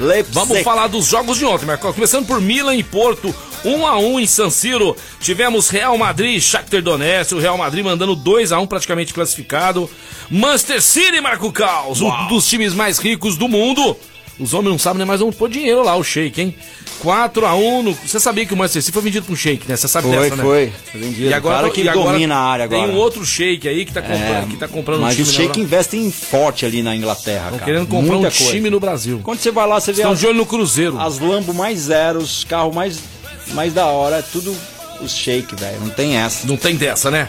[0.00, 0.34] Leipzig.
[0.34, 1.94] Vamos falar dos jogos de ontem, Marcos.
[1.94, 3.32] Começando por Milan e Porto,
[3.64, 4.96] 1 a 1 em San Siro.
[5.20, 9.88] Tivemos Real Madrid Shakhtar Donetsk, o Real Madrid mandando 2 a 1 praticamente classificado.
[10.30, 13.96] Manchester City, Marco Caos, um dos times mais ricos do mundo.
[14.38, 16.54] Os homens não sabem nem mais onde pôr dinheiro lá, o Sheik, hein?
[16.98, 17.92] 4 a 1 no...
[17.94, 19.76] Você sabia que o Manchester City foi vendido um Sheik, né?
[19.76, 20.42] Você sabe Foi, dessa, né?
[20.42, 20.72] foi.
[20.90, 21.30] Foi vendido.
[21.30, 22.82] E agora, Cara que e agora domina a área agora.
[22.82, 25.28] Tem um outro Sheik aí que tá comprando, É, que tá comprando mas um time
[25.28, 27.64] o na Sheik investe em forte ali na Inglaterra, Estão cara.
[27.64, 28.52] querendo comprar Muita um coisa.
[28.52, 29.20] time no Brasil.
[29.22, 30.98] Quando você vai lá, você vê Estão as, de olho no Cruzeiro.
[31.00, 32.98] as Lambo mais zero, os carros mais,
[33.48, 34.56] mais da hora, é tudo
[35.00, 35.80] os Sheik, velho.
[35.80, 36.46] Não tem essa.
[36.46, 37.28] Não tem dessa, né?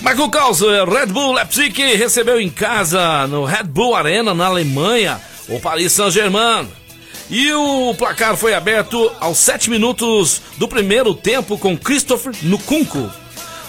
[0.00, 5.20] Marco Caos, eh, Red Bull Leipzig recebeu em casa no Red Bull Arena, na Alemanha,
[5.48, 6.68] o Paris Saint-Germain.
[7.28, 13.10] E o placar foi aberto aos 7 minutos do primeiro tempo com Christopher Nkunku.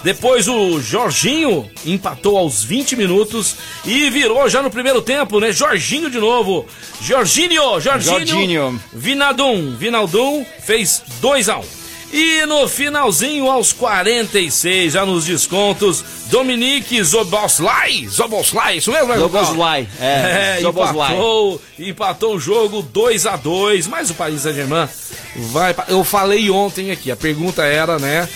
[0.04, 5.52] Depois o Jorginho empatou aos 20 minutos e virou já no primeiro tempo, né?
[5.52, 6.68] Jorginho de novo.
[7.02, 8.28] Jorginho, Jorginho.
[8.28, 8.82] Jorginho.
[8.94, 11.77] Vinaldum, Vinaldum fez 2 a 1
[12.12, 19.18] E no finalzinho, aos 46, já nos descontos, Dominique Zoboslai, Zoboslai, isso mesmo, né?
[19.18, 21.14] Zoboslai, é, é Zoboslai.
[21.14, 24.88] empatou, empatou o jogo 2 a 2 mas o Paris Saint-Germain
[25.36, 25.76] vai...
[25.90, 28.28] Eu falei ontem aqui, a pergunta era, né,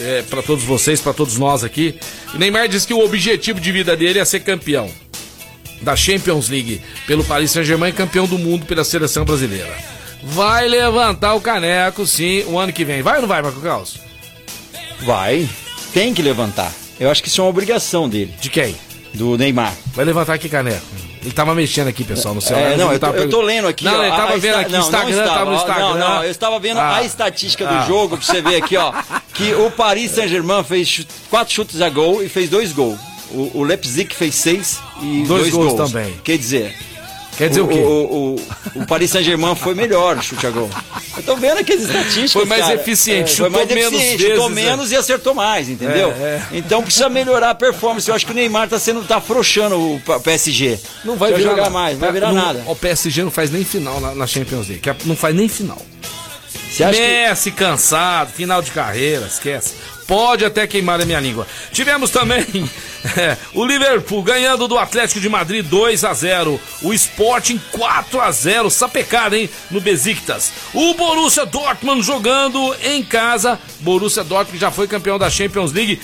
[0.00, 1.98] é, para todos vocês, para todos nós aqui,
[2.34, 4.90] o Neymar disse que o objetivo de vida dele é ser campeão
[5.80, 9.93] da Champions League pelo Paris Saint-Germain e campeão do mundo pela seleção brasileira.
[10.26, 13.02] Vai levantar o caneco, sim, o ano que vem.
[13.02, 13.98] Vai ou não vai, Marco Carlos?
[15.02, 15.48] Vai.
[15.92, 16.72] Tem que levantar.
[16.98, 18.74] Eu acho que isso é uma obrigação dele, De quem?
[19.12, 19.72] do Neymar.
[19.94, 20.84] Vai levantar que caneco?
[21.22, 22.72] Ele tava mexendo aqui, pessoal, no celular.
[22.72, 23.84] É, não, eu tô, eu tô lendo aqui.
[23.84, 25.84] Não, ó, ele tava vendo aqui, não, não Instagram, estava, tava no ó, Instagram.
[25.94, 26.96] Não, não, eu estava vendo Ah.
[26.96, 27.84] a estatística do Ah.
[27.86, 28.92] jogo pra você ver aqui, ó.
[29.32, 32.98] Que o Paris Saint-Germain fez quatro chutes a gol e fez dois gols.
[33.30, 36.12] O, o Leipzig fez seis e Dois dois, gols gols também.
[36.24, 36.76] Quer dizer.
[37.36, 37.78] Quer dizer o, quê?
[37.80, 40.70] O, o, o- o Paris Saint-Germain foi melhor chute a gol.
[41.16, 42.32] Eu tô vendo aqui as estatísticas.
[42.32, 42.74] Foi mais cara.
[42.74, 44.62] eficiente, É, foi mais chutou menos eficiente, vezes, chutou né?
[44.62, 46.10] menos e acertou mais, entendeu?
[46.12, 46.42] É, é.
[46.52, 48.08] Então precisa melhorar a performance.
[48.08, 50.78] Eu acho que o Neymar tá sendo tá afrouxando o PSG.
[51.04, 51.70] Não vai virar jogar nada.
[51.70, 52.62] mais, não vai virar Não- nada.
[52.66, 54.88] O PSG não faz nem final na, na Champions League.
[54.88, 55.80] é- Não faz nem final.
[56.82, 59.74] Acha que Messi cansado, final de carreira, esquece.
[60.06, 61.46] Pode até queimar a minha língua.
[61.72, 62.44] Tivemos também
[63.16, 66.60] é, o Liverpool ganhando do Atlético de Madrid 2 a 0.
[66.82, 70.52] O Sporting 4 a 0, sapecada, hein, no Besiktas.
[70.74, 73.58] O Borussia Dortmund jogando em casa.
[73.80, 76.00] Borussia Dortmund já foi campeão da Champions League.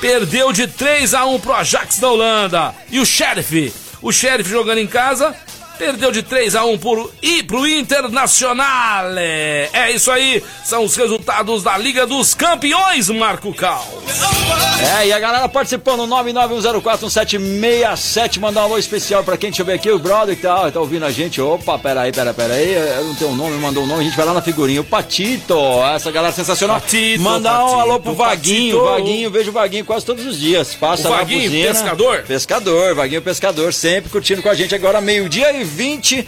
[0.00, 2.74] Perdeu de 3 a 1 pro Ajax da Holanda.
[2.90, 5.34] E o Sheriff, o Sheriff jogando em casa,
[5.78, 9.06] Perdeu de 3 a 1 por, e pro Internacional.
[9.18, 13.86] É isso aí, são os resultados da Liga dos Campeões, Marco Cal.
[15.00, 19.74] É, e a galera participando, 991041767, mandar um alô especial pra quem, deixa eu ver
[19.74, 21.40] aqui, o brother que tá, tá ouvindo a gente.
[21.40, 24.26] Opa, peraí, peraí, peraí, eu não tenho um nome, mandou um nome, a gente vai
[24.26, 24.80] lá na figurinha.
[24.80, 25.54] O Patito,
[25.94, 26.80] essa galera sensacional.
[26.80, 28.90] Patito, Mandar um Patito, alô pro Vaguinho, Patito.
[29.04, 30.74] Vaguinho, vejo o Vaguinho quase todos os dias.
[30.74, 31.68] Passa O Vaguinho, na buzina.
[31.72, 32.22] pescador?
[32.26, 36.26] Pescador, Vaguinho pescador, sempre curtindo com a gente agora, meio-dia e 20.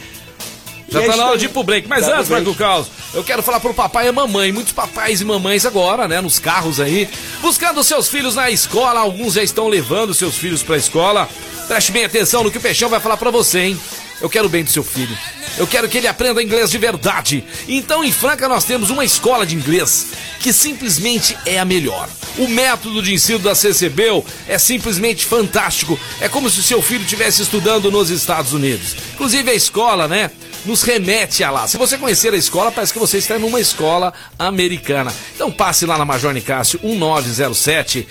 [0.88, 1.88] Já é tá na hora de ir pro break.
[1.88, 2.55] Mas Tá antes, Marco.
[2.55, 4.53] Caos, eu quero falar pro papai e a mamãe.
[4.53, 7.09] Muitos papais e mamães agora, né, nos carros aí,
[7.40, 9.01] buscando seus filhos na escola.
[9.01, 11.29] Alguns já estão levando seus filhos pra escola.
[11.66, 13.81] Preste bem atenção no que o Peixão vai falar pra você, hein?
[14.20, 15.16] Eu quero o bem do seu filho.
[15.59, 17.44] Eu quero que ele aprenda inglês de verdade.
[17.68, 20.09] Então, em Franca, nós temos uma escola de inglês
[20.40, 22.09] que simplesmente é a melhor.
[22.38, 25.98] O método de ensino da CCBEL é simplesmente fantástico.
[26.20, 28.96] É como se o seu filho estivesse estudando nos Estados Unidos.
[29.14, 30.31] Inclusive, a escola, né?
[30.66, 31.66] nos remete a lá.
[31.66, 35.12] Se você conhecer a escola, parece que você está numa escola americana.
[35.35, 38.07] Então passe lá na Major Nicásio 1907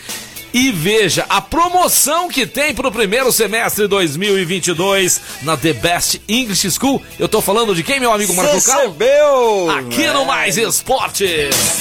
[0.55, 7.03] e veja a promoção que tem pro primeiro semestre 2022 na The Best English School.
[7.19, 8.53] Eu tô falando de quem, meu amigo Marco?
[8.53, 9.69] Recebeu!
[9.69, 11.25] Aqui no Mais Esporte.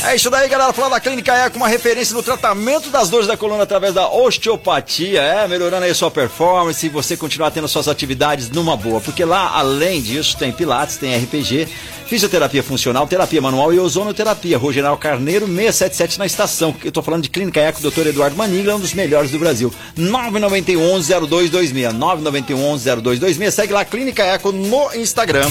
[0.02, 0.72] É isso daí, galera.
[0.72, 5.22] Falando da Clínica Eco, uma referência no tratamento das dores da coluna através da osteopatia.
[5.22, 9.00] É, melhorando aí a sua performance e você continuar tendo suas atividades numa boa.
[9.00, 11.68] Porque lá, além disso, tem Pilates, tem RPG,
[12.06, 14.58] fisioterapia funcional, terapia manual e ozonoterapia.
[14.58, 16.74] Rua General Carneiro, 677 na estação.
[16.84, 18.06] Eu tô falando de Clínica Eco, Dr.
[18.08, 19.72] Eduardo Manigla, um dos melhores do Brasil.
[19.98, 21.92] 991-0226.
[21.98, 23.50] 991-0226.
[23.50, 25.48] Segue lá, Clínica Eco no Instagram.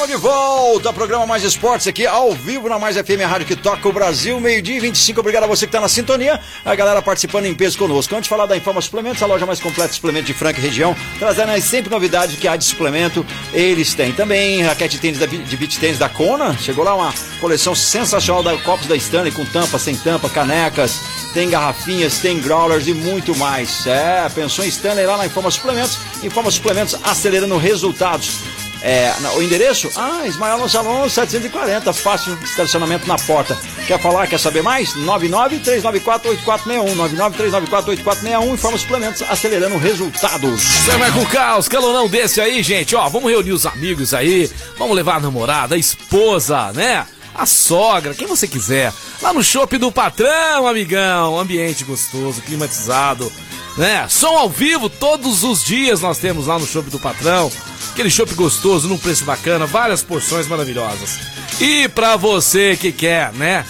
[0.00, 3.86] Estamos de volta, programa Mais Esportes aqui ao vivo na Mais FM, rádio que toca
[3.86, 5.20] o Brasil, meio-dia e 25.
[5.20, 8.14] Obrigado a você que está na sintonia, a galera participando em peso conosco.
[8.14, 10.62] Antes de falar da Informa Suplementos, a loja mais completa de suplemento de Franca e
[10.62, 13.26] região, trazendo aí sempre novidades que há de suplemento.
[13.52, 16.56] Eles têm também raquete tênis da, de beach tênis da Kona.
[16.56, 20.98] Chegou lá uma coleção sensacional da copos da Stanley com tampa, sem tampa, canecas.
[21.34, 23.86] Tem garrafinhas, tem growlers e muito mais.
[23.86, 25.98] É, pensou em Stanley lá na Informa Suplementos.
[26.22, 28.40] Informa Suplementos acelerando resultados.
[28.82, 29.90] É, o endereço?
[29.96, 33.56] Ah, Ismael Alonso Alonso 740, fácil estacionamento na porta.
[33.86, 34.94] Quer falar, quer saber mais?
[34.94, 40.62] 99-394-8461, 99-394-8461, informa suplementos, acelerando resultados.
[40.62, 42.96] Você vai com caos, calorão desse aí, gente.
[42.96, 44.50] Ó, vamos reunir os amigos aí.
[44.78, 47.06] Vamos levar a namorada, a esposa, né?
[47.34, 48.92] A sogra, quem você quiser.
[49.22, 51.38] Lá no shopping do patrão, amigão.
[51.38, 53.30] Ambiente gostoso, climatizado,
[53.76, 54.06] né?
[54.08, 57.50] Som ao vivo todos os dias nós temos lá no shopping do patrão.
[57.92, 61.18] Aquele chopp gostoso, num preço bacana, várias porções maravilhosas.
[61.60, 63.64] E pra você que quer, né?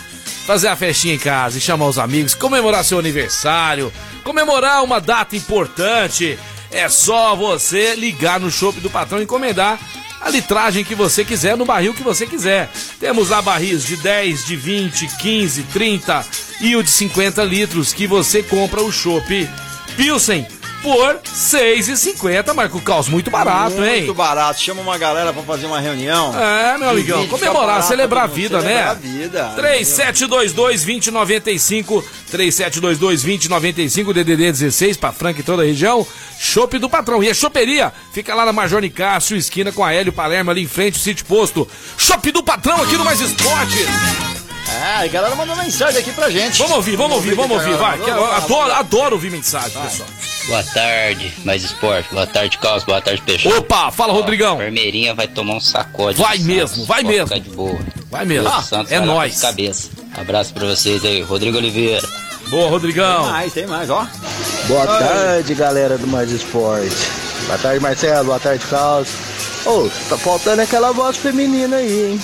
[0.50, 3.92] fazer a festinha em casa e chamar os amigos, comemorar seu aniversário,
[4.24, 6.36] comemorar uma data importante.
[6.72, 9.78] É só você ligar no shopping do patrão e encomendar
[10.20, 12.68] a litragem que você quiser no barril que você quiser.
[12.98, 16.26] Temos lá barris de 10, de 20, 15, 30
[16.62, 19.48] e o de 50 litros que você compra o chopp
[19.96, 20.46] Pilsen
[20.82, 24.10] por 6,50, Marco Caos, muito barato, Muito hein?
[24.14, 26.34] barato, chama uma galera pra fazer uma reunião.
[26.38, 28.68] É, meu amigão, comemorar, celebrar a vida, né?
[28.68, 29.54] celebrar a vida.
[30.56, 36.06] 3722-2095, 3722-2095, DDD 16 pra Franca e toda a região.
[36.38, 37.22] Chopp do Patrão.
[37.22, 40.68] E a choperia fica lá na Major Nicásio, esquina com a Hélio Palermo, ali em
[40.68, 41.68] frente City Posto.
[41.98, 43.84] Chopp do Patrão aqui no Mais Esporte.
[44.72, 46.58] É, a galera mandou mensagem aqui pra gente.
[46.58, 47.98] Vamos ouvir, vamos ouvir, vamos ouvir, vai.
[47.98, 50.08] que eu adoro, adoro ouvir mensagem, pessoal.
[50.46, 52.08] Boa tarde, mais esporte.
[52.12, 52.84] Boa tarde, Caos.
[52.84, 53.56] Boa tarde, Peixão.
[53.58, 54.56] Opa, fala, Rodrigão.
[54.58, 56.20] Vermelhinha vai tomar um sacode.
[56.20, 57.26] Vai mesmo, vai mesmo.
[57.28, 57.78] Ficar de boa.
[58.10, 58.48] Vai mesmo.
[58.48, 59.40] Ah, Santos é vai nóis.
[59.40, 59.90] Cabeça.
[60.16, 61.22] Abraço pra vocês aí.
[61.22, 62.06] Rodrigo Oliveira.
[62.48, 63.30] Boa, Tem Rodrigão.
[63.30, 64.06] mais, tem mais, ó.
[64.66, 66.96] Boa tarde, galera do Mais Esporte.
[67.46, 68.24] Boa tarde, Marcelo.
[68.24, 69.08] Boa tarde, Carlos.
[69.66, 72.20] Ô, tá faltando aquela voz feminina aí, hein?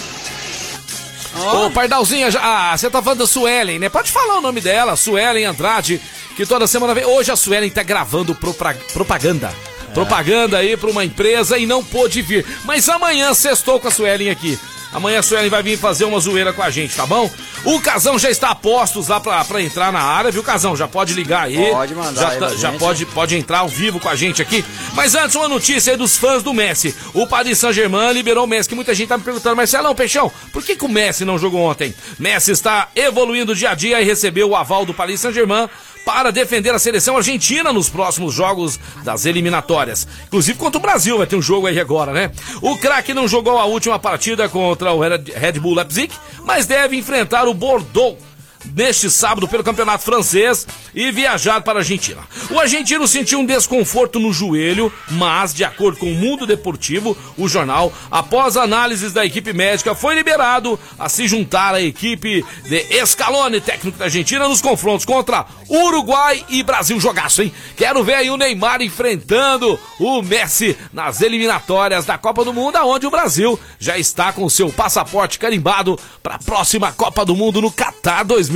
[1.39, 3.89] Ô, Pardalzinha, ah, você tá falando da Suelen, né?
[3.89, 6.01] Pode falar o nome dela, Suelen Andrade,
[6.37, 7.05] que toda semana vem.
[7.05, 9.53] Hoje a Suelen tá gravando propaganda.
[9.95, 12.45] Propaganda aí pra uma empresa e não pôde vir.
[12.65, 14.59] Mas amanhã sextou com a Suelen aqui.
[14.93, 17.31] Amanhã a Suelen vai vir fazer uma zoeira com a gente, tá bom?
[17.65, 20.75] O Casão já está a postos lá pra, pra entrar na área, viu, Casão?
[20.77, 21.71] Já pode ligar aí.
[21.71, 22.79] Pode mandar Já, aí tá- já gente.
[22.79, 24.65] pode, pode entrar ao vivo com a gente aqui.
[24.95, 26.95] Mas antes, uma notícia aí dos fãs do Messi.
[27.13, 30.63] O Paris Saint-Germain liberou o Messi, que muita gente tá me perguntando, Marcelão, Peixão, por
[30.63, 31.95] que, que o Messi não jogou ontem?
[32.19, 35.69] Messi está evoluindo dia a dia e recebeu o aval do Paris Saint-Germain
[36.07, 40.07] para defender a seleção argentina nos próximos jogos das eliminatórias.
[40.29, 42.31] Inclusive contra o Brasil, vai ter um jogo aí agora, né?
[42.63, 46.15] O craque não jogou a última partida contra o Red Bull Leipzig,
[46.45, 48.17] mas deve enfrentar o Bordeaux
[48.75, 52.23] neste sábado pelo Campeonato Francês e viajar para a Argentina.
[52.51, 57.49] O argentino sentiu um desconforto no joelho, mas, de acordo com o Mundo Deportivo, o
[57.49, 63.61] jornal, após análises da equipe médica, foi liberado a se juntar à equipe de Scaloni,
[63.61, 66.99] técnico da Argentina, nos confrontos contra Uruguai e Brasil.
[66.99, 67.53] Jogaço, hein?
[67.77, 73.07] Quero ver aí o Neymar enfrentando o Messi nas eliminatórias da Copa do Mundo, onde
[73.07, 77.71] o Brasil já está com seu passaporte carimbado para a próxima Copa do Mundo no
[77.71, 78.56] Catar 2022.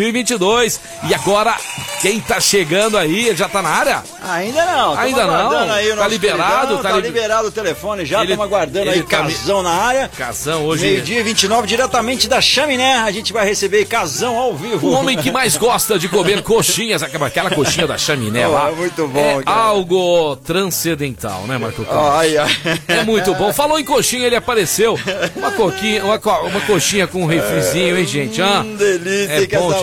[1.08, 1.54] E agora,
[2.00, 4.02] quem tá chegando aí, já tá na área?
[4.22, 4.98] Ainda não.
[4.98, 5.70] Ainda não?
[5.70, 9.32] Aí Tá liberado, tá Tá, li- liberado o telefone já, estamos aguardando aí tá me-
[9.34, 10.10] Casão na área.
[10.16, 10.84] Casão hoje.
[10.84, 14.88] Meio-dia 29, diretamente da Chaminé, a gente vai receber Casão ao vivo.
[14.88, 18.68] O homem que mais gosta de comer coxinhas, aquela coxinha da chaminé Oh, lá.
[18.68, 19.56] é muito bom, É cara.
[19.58, 22.10] algo transcendental, né, Marco Carlos?
[22.14, 22.50] Ai, ai.
[22.88, 23.52] É muito bom.
[23.52, 24.98] Falou em coxinha, ele apareceu.
[25.36, 28.40] Uma coquinha, uma, co- uma coxinha com um refrizinho, hein, gente?
[28.40, 29.80] Ah, Hum, delícia, é bom, essa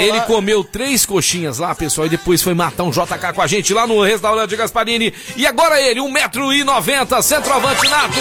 [0.00, 0.24] Ele lá.
[0.24, 3.86] comeu três coxinhas lá, pessoal, e depois foi matar um JK com a gente lá
[3.86, 5.12] no restaurante Gasparini.
[5.36, 8.14] E agora ele, 1,90m, centroavante nato.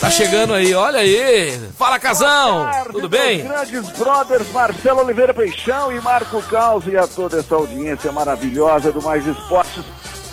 [0.00, 1.58] Tá chegando aí, olha aí.
[1.78, 2.68] Fala, Casão.
[2.92, 3.42] Tudo bem?
[3.42, 9.02] Grandes brothers Marcelo Oliveira Peixão e Marco Caos e a toda essa audiência maravilhosa do
[9.02, 9.84] Mais Esportes.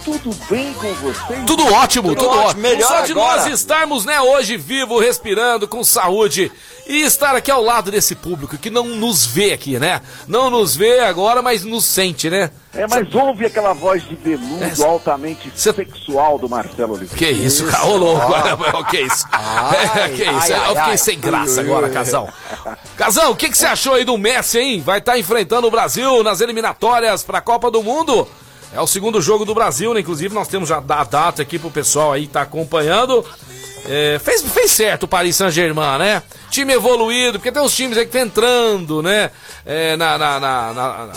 [0.04, 1.46] Tudo bem com vocês?
[1.48, 2.44] Tudo ótimo, tudo, ótimo.
[2.48, 2.62] ótimo.
[2.62, 3.38] Melhor Só de agora.
[3.44, 6.52] nós estarmos, né, hoje vivo, respirando, com saúde
[6.86, 10.02] e estar aqui ao lado desse público que não nos vê aqui, né?
[10.28, 12.52] Não nos vê agora, mas nos sente, né?
[12.74, 17.16] É, mas ouve aquela voz de veludo É, altamente cê- sexual do Marcelo Oliveira.
[17.18, 17.86] Que isso, cara?
[17.86, 18.34] Ô, louco.
[18.80, 19.26] O que isso?
[19.32, 20.54] Ai, que isso?
[20.54, 20.98] ai, Eu fiquei ai.
[20.98, 22.28] sem graça agora, Casão.
[22.98, 24.82] Casão, o que, que você achou aí do Messi, hein?
[24.82, 28.28] Vai estar enfrentando o Brasil nas eliminatórias para a Copa do Mundo.
[28.74, 30.00] É o segundo jogo do Brasil, né?
[30.00, 33.24] Inclusive, nós temos já a data aqui pro pessoal aí tá acompanhando.
[33.88, 36.24] É, fez, fez certo o Paris Saint-Germain, né?
[36.50, 39.30] Time evoluído, porque tem uns times aí que estão entrando, né?
[39.66, 41.10] É, na, na- na- na-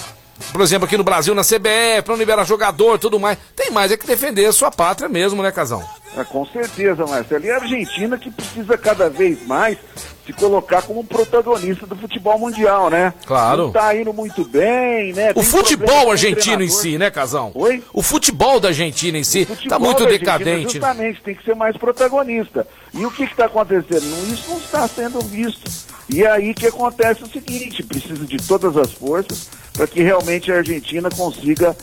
[0.52, 3.38] por exemplo, aqui no Brasil, na CBF, pra não liberar jogador tudo mais.
[3.54, 5.82] Tem mais é que defender a sua pátria mesmo, né, Casão?
[6.14, 7.44] É, com certeza, Marcelo.
[7.46, 9.78] E a Argentina que precisa cada vez mais
[10.26, 13.14] se colocar como um protagonista do futebol mundial, né?
[13.24, 13.66] Claro.
[13.66, 15.30] Não tá indo muito bem, né?
[15.30, 17.52] O Tem problema futebol o argentino em si, né, Casão?
[17.54, 17.82] Oi?
[17.92, 20.80] O futebol da Argentina em si tá muito decadente.
[20.80, 20.86] né?
[20.88, 22.66] Justamente, tem que ser mais protagonista.
[22.96, 24.04] E o que está acontecendo?
[24.32, 25.70] Isso não está sendo visto.
[26.08, 30.50] E é aí que acontece o seguinte: precisa de todas as forças para que realmente
[30.50, 31.76] a Argentina consiga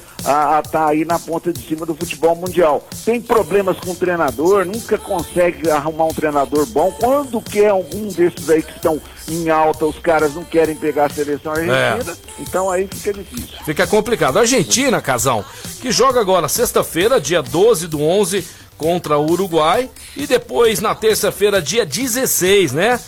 [0.66, 2.88] estar aí na ponta de cima do futebol mundial.
[3.06, 6.92] Tem problemas com o treinador, nunca consegue arrumar um treinador bom.
[7.00, 11.10] Quando quer algum desses aí que estão em alta, os caras não querem pegar a
[11.10, 13.58] seleção argentina, então aí fica difícil.
[13.64, 14.38] Fica complicado.
[14.38, 15.46] A Argentina, Casão,
[15.80, 19.90] que joga agora sexta-feira, dia 12 do 11, contra o Uruguai.
[20.16, 23.00] E depois, na terça-feira, dia 16, né?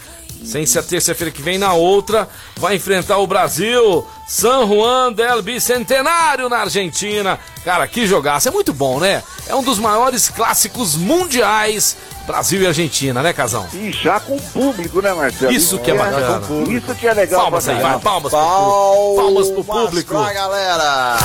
[0.44, 5.42] Sem ser a terça-feira que vem, na outra, vai enfrentar o Brasil, San Juan del
[5.42, 7.40] Bicentenário na Argentina.
[7.64, 8.48] Cara, que jogaço.
[8.48, 9.24] É muito bom, né?
[9.48, 11.98] É um dos maiores clássicos mundiais,
[12.28, 13.68] Brasil e Argentina, né, Casão?
[13.74, 15.52] E já com o público, né, Marcelo?
[15.52, 16.42] Isso que é bacana.
[16.70, 17.42] Isso que é legal.
[17.42, 19.16] Palmas aí, vai, palmas pro público.
[19.16, 20.14] Palmas pro público.
[20.14, 21.18] pra galera.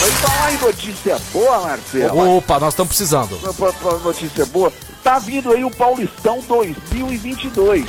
[0.00, 2.36] Vai falar em notícia boa, Marcelo.
[2.38, 3.38] Opa, nós estamos precisando.
[4.02, 4.72] Notícia boa.
[5.02, 7.84] Tá vindo aí o Paulistão 2022.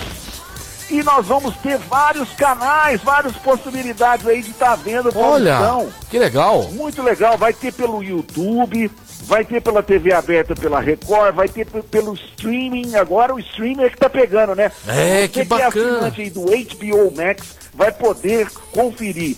[0.90, 5.94] E nós vamos ter vários canais, várias possibilidades aí de estar vendo o Olha, Paulistão.
[6.10, 6.64] que legal.
[6.74, 7.38] Muito legal.
[7.38, 12.14] Vai ter pelo YouTube, vai ter pela TV aberta pela Record, vai ter pe- pelo
[12.14, 12.96] streaming.
[12.96, 14.70] Agora o streaming é que tá pegando, né?
[14.86, 15.70] É, Você que é bacana.
[15.70, 19.38] assinante aí do HBO Max vai poder conferir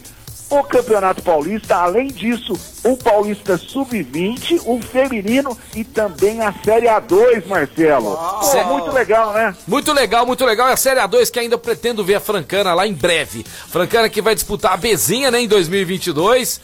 [0.60, 7.46] o Campeonato Paulista, além disso, o Paulista Sub-20, o feminino e também a Série A2,
[7.48, 8.18] Marcelo.
[8.18, 9.56] Pô, muito legal, né?
[9.68, 10.70] Muito legal, muito legal.
[10.70, 13.44] É a Série A2 que ainda pretendo ver a Francana lá em breve.
[13.70, 16.62] Francana que vai disputar a Bezinha, né, em 2022.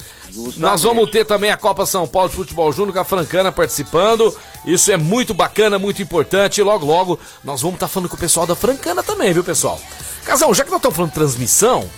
[0.58, 4.36] Nós vamos ter também a Copa São Paulo de Futebol Júnior com a Francana participando.
[4.66, 6.60] Isso é muito bacana, muito importante.
[6.60, 9.80] E logo, logo, nós vamos estar falando com o pessoal da Francana também, viu, pessoal?
[10.26, 11.90] Casal, já que nós estamos falando de transmissão,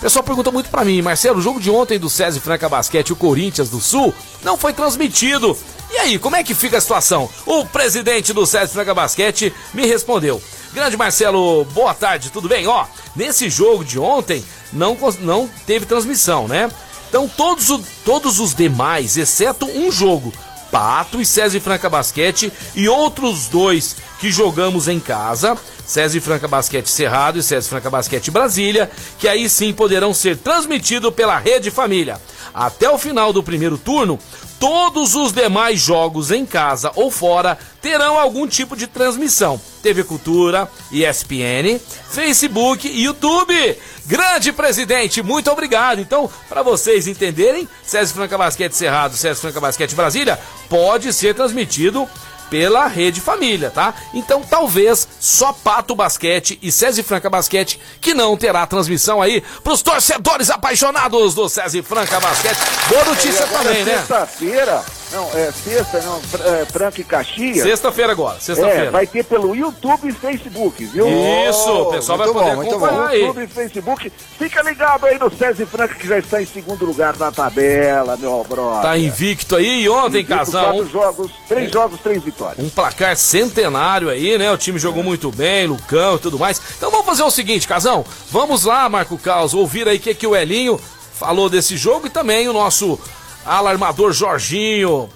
[0.00, 3.10] o pessoal pergunta muito pra mim, Marcelo, o jogo de ontem do César Franca Basquete
[3.10, 5.54] e o Corinthians do Sul não foi transmitido.
[5.92, 7.28] E aí, como é que fica a situação?
[7.44, 10.40] O presidente do César Franca Basquete me respondeu.
[10.72, 12.66] Grande Marcelo, boa tarde, tudo bem?
[12.66, 16.70] Ó, nesse jogo de ontem não, não teve transmissão, né?
[17.08, 20.32] Então todos, o- todos os demais, exceto um jogo,
[20.70, 25.58] Pato e César e Franca Basquete e outros dois que jogamos em casa,
[25.96, 31.12] E Franca Basquete Cerrado e e Franca Basquete Brasília, que aí sim poderão ser transmitidos
[31.12, 32.20] pela Rede Família.
[32.54, 34.18] Até o final do primeiro turno,
[34.60, 39.60] todos os demais jogos em casa ou fora terão algum tipo de transmissão.
[39.82, 43.78] TV Cultura, ESPN, Facebook e YouTube.
[44.06, 46.00] Grande presidente, muito obrigado.
[46.00, 52.08] Então, para vocês entenderem, César Franca Basquete Cerrado, César Franca Basquete Brasília, pode ser transmitido
[52.50, 53.94] pela Rede Família, tá?
[54.12, 59.80] Então talvez só Pato Basquete e César Franca Basquete que não terá transmissão aí pros
[59.82, 62.58] torcedores apaixonados do César Franca Basquete.
[62.88, 63.98] Boa notícia também, né?
[63.98, 67.62] Sexta-feira, não, é sexta, não, é, Franca e Caxias.
[67.62, 68.90] Sexta-feira agora, É, sexta-feira.
[68.90, 71.06] vai ter pelo YouTube e Facebook, viu?
[71.48, 73.20] Isso, o pessoal vai muito poder bom, muito acompanhar aí.
[73.22, 74.12] YouTube e Facebook.
[74.38, 78.44] Fica ligado aí no César Franca que já está em segundo lugar na tabela, meu
[78.48, 78.82] brother.
[78.82, 82.39] Tá invicto aí e ontem, Invicto, Casão, Quatro jogos, três jogos, três vitórias.
[82.58, 84.50] Um placar centenário aí, né?
[84.52, 86.60] O time jogou muito bem, Lucão e tudo mais.
[86.76, 88.04] Então vamos fazer o seguinte, Casão.
[88.30, 90.80] Vamos lá, Marco Caos, ouvir aí o que, que o Elinho
[91.12, 92.98] falou desse jogo e também o nosso
[93.44, 95.08] alarmador Jorginho.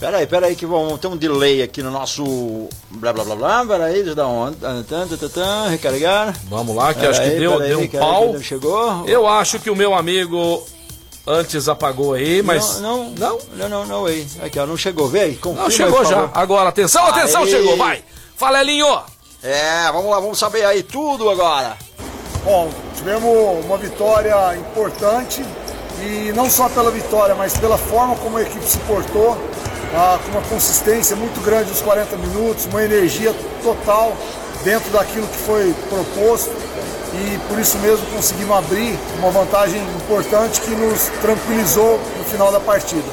[0.00, 3.36] Pera aí, pera aí que vamos ter um delay aqui no nosso blá blá blá
[3.36, 6.34] blá, pera aí, deixa eu dar um recarregar.
[6.48, 8.40] Vamos lá, que Pera acho que deu, aí, deu um pau.
[8.40, 9.06] chegou.
[9.06, 10.66] Eu acho que o meu amigo
[11.26, 12.80] antes apagou aí, mas.
[12.80, 14.26] Não, não, não, não, não, aí.
[14.42, 15.40] Aqui, ó, não chegou, vê aí.
[15.44, 16.16] Não, chegou já.
[16.16, 16.30] favor.
[16.34, 18.02] Agora, atenção, atenção, chegou, vai.
[18.36, 19.02] Fala, Elinho.
[19.42, 21.76] É, vamos lá, vamos saber aí tudo agora.
[22.44, 25.44] Bom, tivemos uma vitória importante
[26.02, 29.36] e não só pela vitória, mas pela forma como a equipe se portou,
[29.94, 34.16] ah, com uma consistência muito grande nos 40 minutos, uma energia total
[34.62, 36.50] dentro daquilo que foi proposto
[37.14, 42.60] e por isso mesmo conseguimos abrir uma vantagem importante que nos tranquilizou no final da
[42.60, 43.08] partida.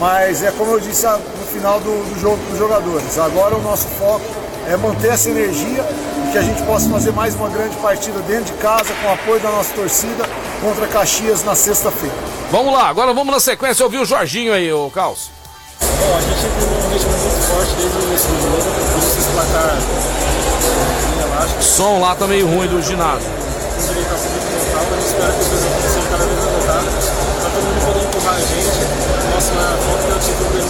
[0.00, 3.56] Mas é como eu disse ah, no final do, do jogo para os jogadores, agora
[3.56, 4.24] o nosso foco
[4.68, 5.84] é manter essa energia
[6.26, 9.12] e que a gente possa fazer mais uma grande partida dentro de casa, com o
[9.12, 10.28] apoio da nossa torcida,
[10.60, 12.14] contra Caxias na sexta-feira.
[12.50, 15.30] Vamos lá, agora vamos na sequência ouvir o Jorginho aí, ô Caos.
[15.80, 19.18] Bom, a gente tem um ritmo muito forte desde o início do jogo, por isso
[19.18, 20.25] esse placar.
[21.60, 23.28] Som lá tá meio ruim do ginásio.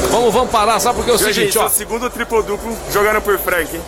[0.06, 1.68] É Vamos, vamos parar, sabe porque é o seguinte, ó.
[1.68, 3.82] seu segundo triplo duplo jogando por Frank, hein?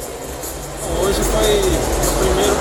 [1.01, 2.55] Hoje foi o primeiro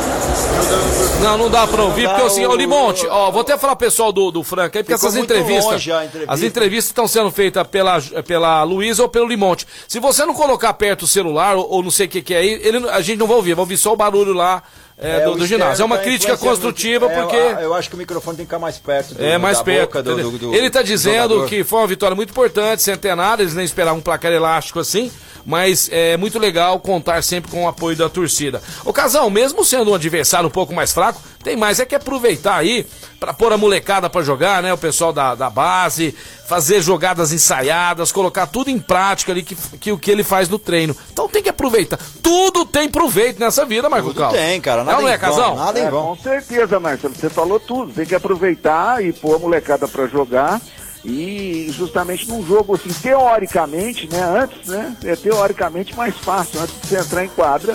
[0.56, 3.42] jogando por Não, não dá pra ouvir, Não porque assim, o- ô Limonte, ó, vou
[3.42, 6.26] até falar pro pessoal do, do Franca aí, porque Ficou essas entrevistas, entrevista.
[6.34, 9.66] as entrevistas estão sendo feitas pela, pela Luísa ou pelo Limonte.
[9.88, 12.38] Se você não colocar perto o celular, ou, ou não sei o que que é
[12.38, 14.62] aí, ele, a gente não vai ouvir, vai ouvir só o barulho lá
[14.98, 15.84] é, do, o do ginásio.
[15.84, 17.06] É uma tá crítica construtiva.
[17.12, 17.36] É, porque...
[17.64, 19.14] Eu, acho que o microfone tem que ficar mais perto.
[19.14, 19.82] Do, É, mais da perto.
[19.88, 21.48] boca do- do- ele tá do dizendo jogador.
[21.48, 25.12] que foi uma vitória muito importante, centenária, eles nem esperavam um placar elástico assim,
[25.46, 28.62] mas é muito legal contar sempre com o apoio da torcida.
[28.84, 32.58] O Casal, mesmo sendo um adversário um pouco mais fraco, tem mais é que aproveitar
[32.58, 32.86] aí
[33.22, 34.74] pra pôr a molecada pra jogar, né?
[34.74, 36.14] O pessoal da, da base,
[36.46, 40.60] fazer jogadas ensaiadas, colocar tudo em prática ali que, que o que ele faz no
[40.60, 40.94] treino.
[41.10, 41.98] Então tem que aproveitar.
[42.22, 44.32] Tudo tem proveito nessa vida, Marco Tudo Cal.
[44.34, 45.56] tem, cara, nada Não, é, em Casal?
[45.56, 46.08] nada em É, vão.
[46.18, 47.16] com certeza, Marcelo.
[47.16, 47.94] Você falou tudo.
[47.94, 50.60] Tem que aproveitar e pôr a molecada para jogar.
[51.06, 54.22] E justamente num jogo assim, teoricamente, né?
[54.22, 54.98] Antes, né?
[55.06, 56.60] É teoricamente mais fácil.
[56.60, 57.74] Antes de você entrar em quadra,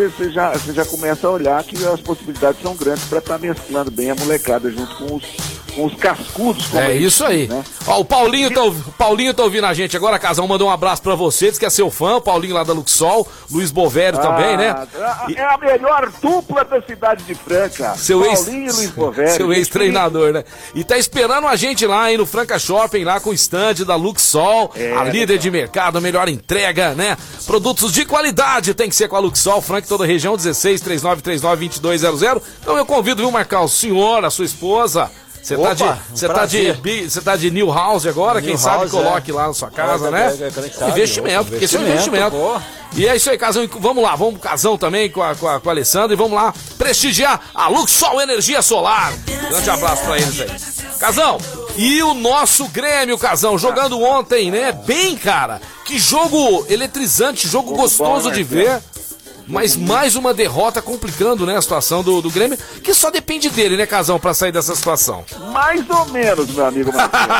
[0.00, 3.90] você, já, você já começa a olhar que as possibilidades são grandes para estar mesclando
[3.90, 5.24] bem a molecada junto com os,
[5.76, 6.74] com os cascudos.
[6.74, 7.46] É eles isso aí.
[7.46, 7.62] né?
[7.86, 11.02] Ó, o Paulinho tá, o Paulinho tá ouvindo a gente agora, Casal, mandou um abraço
[11.02, 14.56] pra você, diz que é seu fã, o Paulinho lá da Luxol, Luiz Bovério também,
[14.56, 14.74] né?
[14.98, 17.94] Ah, É a melhor dupla da cidade de Franca.
[17.96, 19.34] Seu ex, Paulinho e Luiz Bovério.
[19.34, 20.44] seu ex-treinador, né?
[20.74, 23.94] E tá esperando a gente lá, hein, no Franca Shopping, lá com o stand da
[23.94, 27.16] Luxol, É, a líder de mercado, a melhor entrega, né?
[27.46, 31.80] Produtos de qualidade tem que ser com a Luxol, Franca, toda a região, 16 3939
[31.80, 32.42] 2200.
[32.62, 35.10] Então eu convido, viu, marcar o senhor, a sua esposa.
[35.46, 36.72] Você tá de, você tá de,
[37.08, 39.34] você tá de New House agora, quem New sabe House, coloque é.
[39.34, 40.36] lá na sua casa, É, né?
[40.40, 42.36] é, investimento, porque isso é um investimento.
[42.96, 43.68] E é isso aí, Casão.
[43.78, 46.32] Vamos lá, vamos pro Casão também com a, com a, com a Alessandra e vamos
[46.32, 49.12] lá prestigiar a Luxol Energia Solar.
[49.48, 50.50] Grande abraço pra eles aí.
[50.98, 51.38] Casão,
[51.76, 54.72] e o nosso Grêmio, Casão, jogando ontem, né?
[54.72, 55.60] Bem, cara.
[55.84, 58.64] Que jogo eletrizante, jogo Jogo gostoso bom, de Marcelo.
[58.64, 58.82] ver.
[59.48, 63.76] Mas mais uma derrota complicando, né, a situação do, do Grêmio, que só depende dele,
[63.76, 65.24] né, Casão, pra sair dessa situação.
[65.52, 67.32] Mais ou menos, meu amigo Marcelo.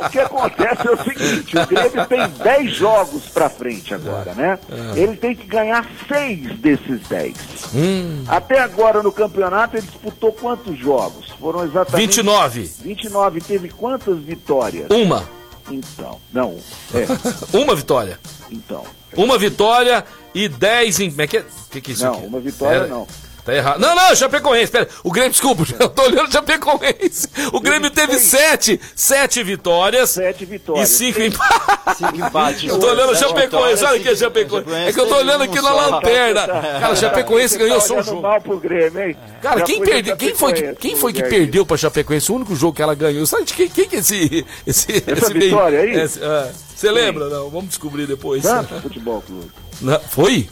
[0.06, 4.58] o que acontece é o seguinte, o Grêmio tem 10 jogos pra frente agora, né?
[4.96, 7.34] Ele tem que ganhar 6 desses 10.
[7.74, 11.26] Hum, Até agora no campeonato ele disputou quantos jogos?
[11.38, 12.70] Foram exatamente 29.
[12.82, 13.40] 29.
[13.40, 14.86] Teve quantas vitórias?
[14.90, 15.24] Uma.
[15.70, 16.56] Então, não.
[16.94, 17.06] É,
[17.56, 18.18] Uma vitória.
[18.50, 18.84] então.
[19.16, 20.04] Uma vitória
[20.34, 21.10] e 10 em.
[21.10, 21.44] Como é que é?
[21.70, 22.26] Que que é isso Não, aqui?
[22.26, 22.92] uma vitória Pera.
[22.92, 23.06] não.
[23.50, 23.80] Tá errado.
[23.80, 24.88] Não, não, Chapecoense, pera.
[25.02, 27.28] O Grêmio, desculpa, eu tô olhando o Chapecoense.
[27.52, 30.10] O Grêmio teve sete, sete vitórias.
[30.10, 30.90] Sete vitórias.
[30.90, 31.96] E cinco empates.
[31.98, 32.68] Cinco empates.
[32.70, 34.70] Eu tô olhando o Chapecoense, olha aqui, cinco- Chapecoense.
[34.88, 36.46] É que eu tô olhando aqui na lanterna.
[36.46, 38.22] Cara, o Chapecoense ganhou só um jogo.
[38.22, 39.16] mal pro Grêmio, hein?
[39.42, 42.30] Cara, quem, foi perde, da quem foi que, quem foi que perdeu pra Chapecoense?
[42.30, 43.26] O único jogo que ela ganhou.
[43.26, 44.46] Sabe de quem, quem que é esse.
[44.66, 45.96] esse Essa esse meio- vitória aí?
[46.22, 47.28] ah, Você lembra?
[47.28, 48.42] Não, vamos descobrir depois.
[48.42, 49.50] Santos Futebol Clube.
[49.80, 50.48] Não, foi?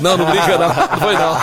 [0.00, 0.68] Não, não brinca não.
[0.68, 1.34] Não foi não.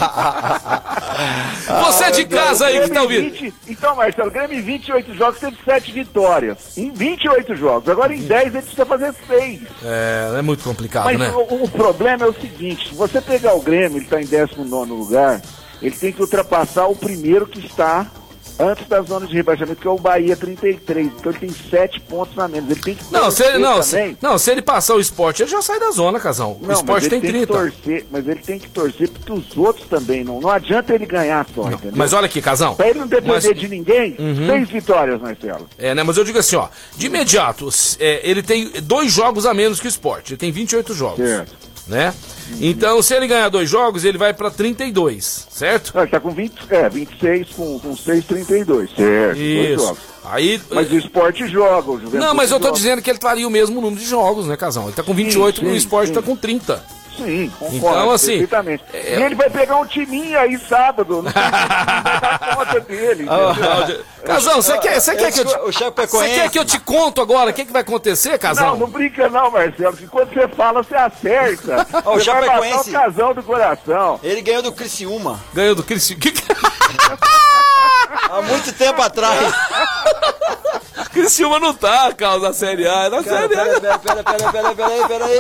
[1.84, 3.32] Você de casa aí que tá ouvindo.
[3.32, 6.78] 20 então, Marcelo, o Grêmio em 28 jogos teve 7 vitórias.
[6.78, 7.90] Em 28 jogos.
[7.90, 9.62] Agora em 10 ele precisa fazer 6.
[9.84, 11.32] É, é muito complicado, Mas né?
[11.32, 14.92] o, o problema é o seguinte: se você pegar o Grêmio, ele está em 19
[14.92, 15.42] lugar,
[15.82, 18.08] ele tem que ultrapassar o primeiro que está
[18.60, 21.08] antes da zona de rebaixamento, que é o Bahia 33.
[21.08, 22.70] Então ele tem 7 pontos a menos.
[22.72, 25.50] Ele tem que Não, se ele, não, se, não, se ele passar o esporte, ele
[25.52, 26.58] já sai da zona, Casão.
[26.62, 27.48] O Não, esporte tem tem 30.
[27.48, 30.40] que torcer, mas ele tem que torcer porque os outros também não.
[30.40, 31.94] Não adianta ele ganhar só, entendeu?
[31.96, 32.76] Mas olha aqui, Casão.
[32.76, 34.48] Pra ele não depender Mas- de ninguém, Uhum.
[34.48, 35.68] seis vitórias, Marcelo.
[35.78, 36.04] É, né?
[36.04, 36.68] Mas eu digo assim, ó.
[36.96, 37.68] De imediato,
[38.00, 40.34] é, ele tem dois jogos a menos que o esporte.
[40.34, 41.18] Ele tem 28 jogos.
[41.26, 41.54] Certo.
[41.88, 42.14] Né?
[42.62, 45.92] Então, se ele ganhar dois jogos, ele vai pra 32, certo?
[45.96, 48.90] Não, ele tá com 20, é, 26 com, com 6, 32.
[48.92, 49.84] Certo, dois Isso.
[49.86, 50.00] jogos.
[50.26, 52.78] Aí, Mas o esporte joga, o Juventude não, mas eu tô joga.
[52.78, 54.86] dizendo que ele faria o mesmo número de jogos, né, Casão?
[54.86, 56.14] Ele tá com 28 sim, o esporte sim.
[56.14, 56.84] tá com 30.
[57.16, 57.78] Sim, concordo.
[58.00, 58.84] Então, assim, perfeitamente.
[58.94, 61.22] é- E ele vai pegar um timinho aí sábado.
[61.22, 63.26] Não se vai dar conta dele.
[64.26, 65.72] Casão, você quer, você quer que eu te, O
[66.08, 68.72] você quer que eu te conto agora o que, que vai acontecer, Casão?
[68.72, 71.86] Não, não brinca não, Marcelo, que quando você fala, você acerta.
[72.06, 74.20] O você vai matar o casão do coração.
[74.24, 75.96] Ele ganhou do Criciúma Ganhou do que...
[78.30, 79.54] há muito tempo atrás.
[81.12, 83.80] Criciúma não tá, Carlos, na Série A, é na Cara, Série A.
[83.80, 85.40] pera, pera, pera, pera, pera, aí, pera aí.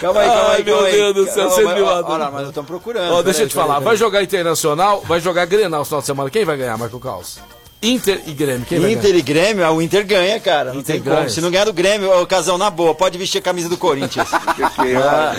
[0.00, 0.96] Calma aí, calma Ai, aí, meu calma aí.
[0.96, 2.10] Deus do céu, mas- me ó, matam.
[2.14, 3.12] Olha, mas eu tô procurando.
[3.12, 6.30] Ó, deixa eu te falar, vai jogar Internacional, vai jogar Grenal no final de semana.
[6.30, 7.38] Quem vai ganhar, Marco Caos?
[7.80, 10.72] Inter e Grêmio, quem vai Inter e Grêmio, ah, o Inter ganha, cara.
[10.72, 11.14] Não Inter tem como.
[11.14, 11.28] ganha.
[11.28, 14.28] Se não ganhar do Grêmio, ô Casão, na boa, pode vestir a camisa do Corinthians.
[14.56, 15.32] Porque, Ah,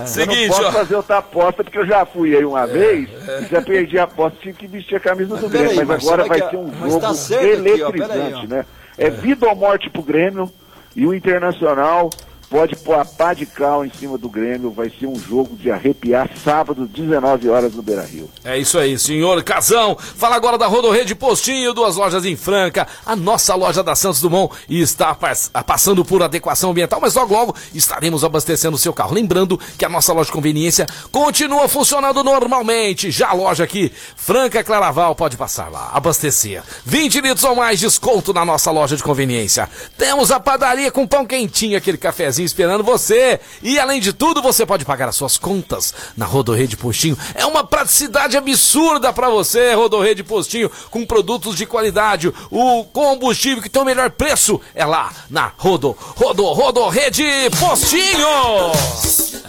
[0.00, 0.72] eu Seguinte, não posso ó.
[0.72, 3.08] fazer outra aposta porque eu já fui aí uma vez
[3.42, 5.74] e já perdi a aposta, tive que vestir a camisa do Grêmio.
[5.76, 8.44] Mas Marcelo, agora é vai que- ser um mas jogo tá certo aqui, ó, eletrizante,
[8.44, 8.46] ó.
[8.46, 8.66] né?
[8.96, 10.48] É vida ou morte pro Grêmio
[10.94, 12.08] e o Internacional
[12.50, 14.70] pode pôr a pá de cal em cima do Grêmio.
[14.72, 18.28] Vai ser um jogo de arrepiar sábado, 19 horas no Beira Rio.
[18.44, 19.96] É isso aí, senhor Casão.
[19.98, 24.52] Fala agora da Rodorrede Postinho, duas lojas em Franca, a nossa loja da Santos Dumont
[24.68, 29.14] está pas- passando por adequação ambiental, mas logo logo estaremos abastecendo o seu carro.
[29.14, 33.10] Lembrando que a nossa loja de conveniência continua funcionando normalmente.
[33.12, 36.62] Já a loja aqui, Franca Claraval, pode passar lá, abastecer.
[36.84, 39.68] 20 litros ou mais desconto na nossa loja de conveniência.
[39.96, 43.40] Temos a padaria com pão quentinho, aquele cafezinho esperando você.
[43.62, 47.16] E além de tudo, você pode pagar as suas contas na Rodorrede Postinho.
[47.34, 52.32] É uma praticidade absurda pra você, Rodorrede Postinho, com produtos de qualidade.
[52.50, 57.24] O combustível que tem o melhor preço é lá na Rodo, Rodo, Rodorrede
[57.58, 58.28] Postinho.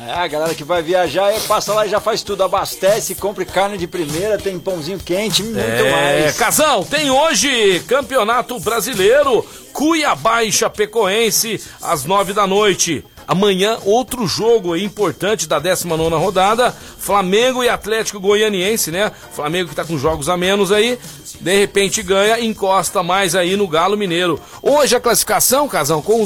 [0.07, 2.43] É, a galera que vai viajar, é, passa lá e já faz tudo.
[2.43, 5.91] Abastece, compre carne de primeira, tem pãozinho quente, muito É,
[6.23, 6.37] mais.
[6.37, 13.03] Casão, tem hoje Campeonato Brasileiro, Cuiabá e Chapecoense, às nove da noite.
[13.27, 19.11] Amanhã, outro jogo importante da 19 rodada, Flamengo e Atlético Goianiense, né?
[19.33, 20.99] Flamengo que tá com jogos a menos aí,
[21.39, 24.39] de repente ganha, encosta mais aí no Galo Mineiro.
[24.61, 26.25] Hoje a classificação, Casão, com,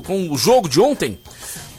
[0.00, 1.18] com o jogo de ontem,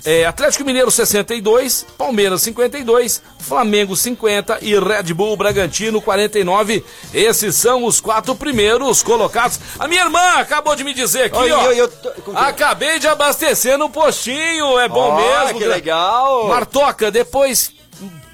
[0.10, 6.82] é, Atlético Mineiro 62, Palmeiras 52, Flamengo 50 e Red Bull Bragantino 49.
[7.14, 9.60] Esses são os quatro primeiros colocados.
[9.78, 11.64] A minha irmã acabou de me dizer aqui, Oi, ó.
[11.66, 15.60] eu- eu tô- Acabei de abastecer no postinho, é bom Ó, mesmo.
[15.60, 16.47] que legal.
[16.47, 17.72] Martoca, depois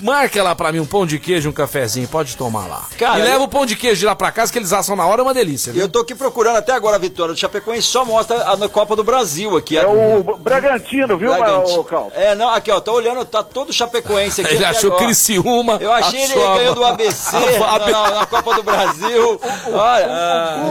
[0.04, 2.84] marca lá pra mim um pão de queijo, um cafezinho, pode tomar lá.
[2.98, 4.96] Cara, e leva eu- o pão de queijo de lá pra casa que eles assam
[4.96, 5.72] na hora, é uma delícia.
[5.74, 5.82] Viu?
[5.84, 8.96] eu tô aqui procurando até agora a vitória do Chapecoense, só mostra a na Copa
[8.96, 9.78] do Brasil aqui.
[9.78, 11.84] É a- o Bragantino, viu, Bragantino.
[11.84, 12.12] Cal?
[12.16, 14.54] É, não, aqui ó, tô olhando, tá todo Chapecoense aqui.
[14.56, 15.06] Ele achou agora.
[15.06, 15.78] Criciúma.
[15.82, 19.40] Eu achei ele achou a- ganhando do ABC na, na- na Copa do Brasil.
[19.72, 20.08] Olha,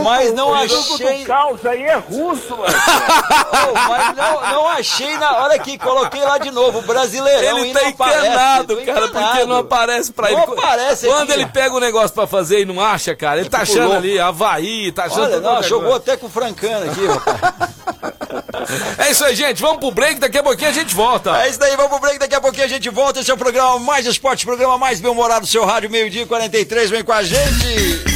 [0.04, 1.20] mas não o jogo achei.
[1.20, 2.74] do caos aí é russo, mano.
[3.52, 5.42] Oh, mas não, não achei na.
[5.42, 6.78] Olha aqui, coloquei lá de novo.
[6.78, 8.80] O brasileirão Ele e tá aparece, encanado,
[9.24, 10.52] porque não aparece pra Não ele.
[10.52, 11.40] aparece Quando aqui.
[11.40, 13.96] ele pega o negócio pra fazer e não acha, cara, ele tá fico achando louco.
[13.98, 15.22] ali Havaí, tá achando.
[15.24, 17.72] Olha, não, é jogou até com o Francano aqui, rapaz.
[18.96, 19.60] É isso aí, gente.
[19.60, 21.36] Vamos pro break, daqui a pouquinho a gente volta.
[21.42, 23.20] É isso daí, vamos pro break, daqui a pouquinho a gente volta.
[23.20, 26.88] Esse é o programa Mais Esporte, programa mais bem-humorado do seu rádio, meio-dia e 43,
[26.90, 28.11] vem com a gente.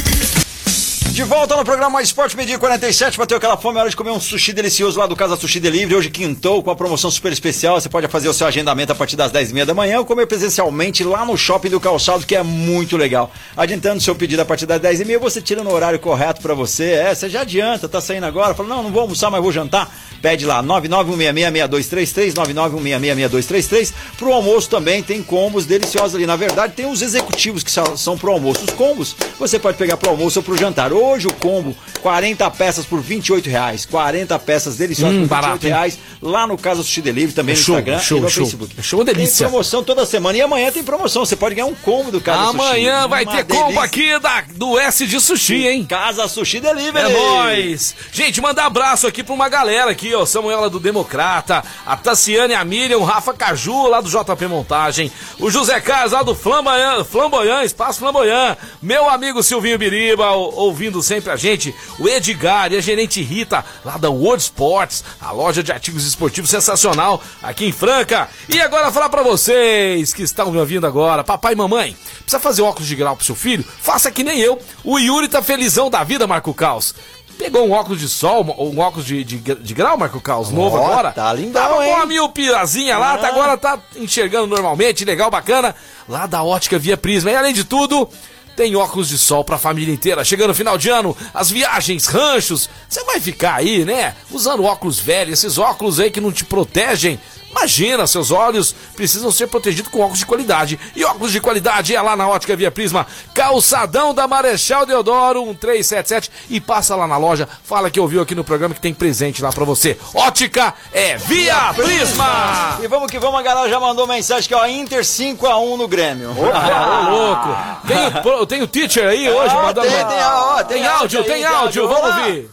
[1.17, 4.11] De volta no programa Esporte, meio-dia e 47, bateu aquela fome, é hora de comer
[4.11, 5.95] um sushi delicioso lá do Casa Sushi Delivery.
[5.95, 7.81] Hoje quintou com a promoção super especial.
[7.81, 11.03] Você pode fazer o seu agendamento a partir das 10h30 da manhã ou comer presencialmente
[11.03, 13.31] lá no Shopping do Calçado, que é muito legal.
[13.55, 16.91] Adiantando seu pedido a partir das 10h30, você tira no horário correto pra você.
[16.91, 18.53] É, você já adianta, tá saindo agora.
[18.53, 19.91] Fala, não, não vou almoçar, mas vou jantar.
[20.21, 23.93] Pede lá, 991666233, 991666233.
[24.17, 26.25] Pro almoço também tem combos deliciosos ali.
[26.25, 28.61] Na verdade, tem os executivos que são, pro almoço.
[28.65, 30.91] Os combos você pode pegar pro almoço ou pro jantar.
[30.91, 33.85] Hoje o combo, 40 peças por 28 reais.
[33.85, 35.99] 40 peças deliciosas Hum, por 28 barato, reais.
[36.21, 38.43] Lá no Casa Sushi Delivery, também É no show, Instagram show, e no show.
[38.45, 38.75] Facebook.
[38.77, 39.37] É show, delícia.
[39.45, 40.37] Tem promoção toda semana.
[40.37, 41.25] E amanhã tem promoção.
[41.25, 42.55] Você pode ganhar um combo do Casa Sushi.
[42.59, 43.83] Amanhã vai Uma ter combo delícia.
[43.83, 45.85] aqui da, do S de Sushi, hein?
[45.85, 47.11] Casa Sushi Delivery.
[47.11, 47.95] É nóis!
[48.11, 50.25] Gente, mandar abraço aqui pra uma galera aqui, ó.
[50.25, 55.49] Samuela do Democrata, a Tassiane, a Miriam, o Rafa Caju, lá do JP Montagem, o
[55.49, 61.35] José Carlos, lá do Flamboyant, Flamboyant Espaço Flamboyant, meu amigo Silvinho Biriba, ouvindo sempre a
[61.35, 66.05] gente, o Edgar e a gerente Rita, lá da World Sports, a loja de artigos
[66.05, 68.29] esportivos sensacional aqui em Franca.
[68.49, 72.61] E agora falar pra vocês que estão me ouvindo agora, papai e mamãe, precisa fazer
[72.61, 73.65] óculos de grau pro seu filho?
[73.81, 74.59] Faça que nem eu.
[74.83, 76.93] O Yuri tá felizão da vida, Marco Caos.
[77.37, 80.85] Pegou um óculos de sol, um óculos de, de, de grau, Marco Carlos, novo Ó,
[80.85, 81.11] agora.
[81.11, 81.93] tá lindão, Tava com hein?
[81.93, 83.29] uma miopirazinha lá, tá, Ah.
[83.29, 85.75] agora tá enxergando normalmente, legal, bacana.
[86.09, 87.29] Lá da ótica Via Prisma.
[87.31, 88.09] E além de tudo,
[88.55, 90.25] tem óculos de sol pra família inteira.
[90.25, 92.67] Chegando no final de ano, as viagens, ranchos.
[92.89, 94.15] Você vai ficar aí, né?
[94.31, 97.19] Usando óculos velhos, esses óculos aí que não te protegem.
[97.57, 100.79] Imagina, seus olhos precisam ser protegidos com óculos de qualidade.
[100.95, 106.31] E óculos de qualidade é lá na Ótica Via Prisma, calçadão da Marechal Deodoro 1377
[106.51, 109.51] e passa lá na loja, fala que ouviu aqui no programa que tem presente lá
[109.51, 109.97] pra você.
[110.13, 112.77] Ótica é Via Prisma!
[112.81, 116.29] E vamos que vamos, a galera já mandou mensagem que ó, Inter 5x1 no Grêmio.
[116.29, 117.57] Ô, louco!
[117.87, 119.87] Tem, tem o teacher aí hoje Ó, mandando.
[119.87, 122.25] tem, tem, ó, tem, tem áudio, áudio tem áudio, áudio, vamos vamos lá.
[122.27, 122.49] ouvir.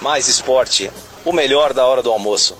[0.00, 0.90] Mais esporte,
[1.24, 2.56] o melhor da hora do almoço.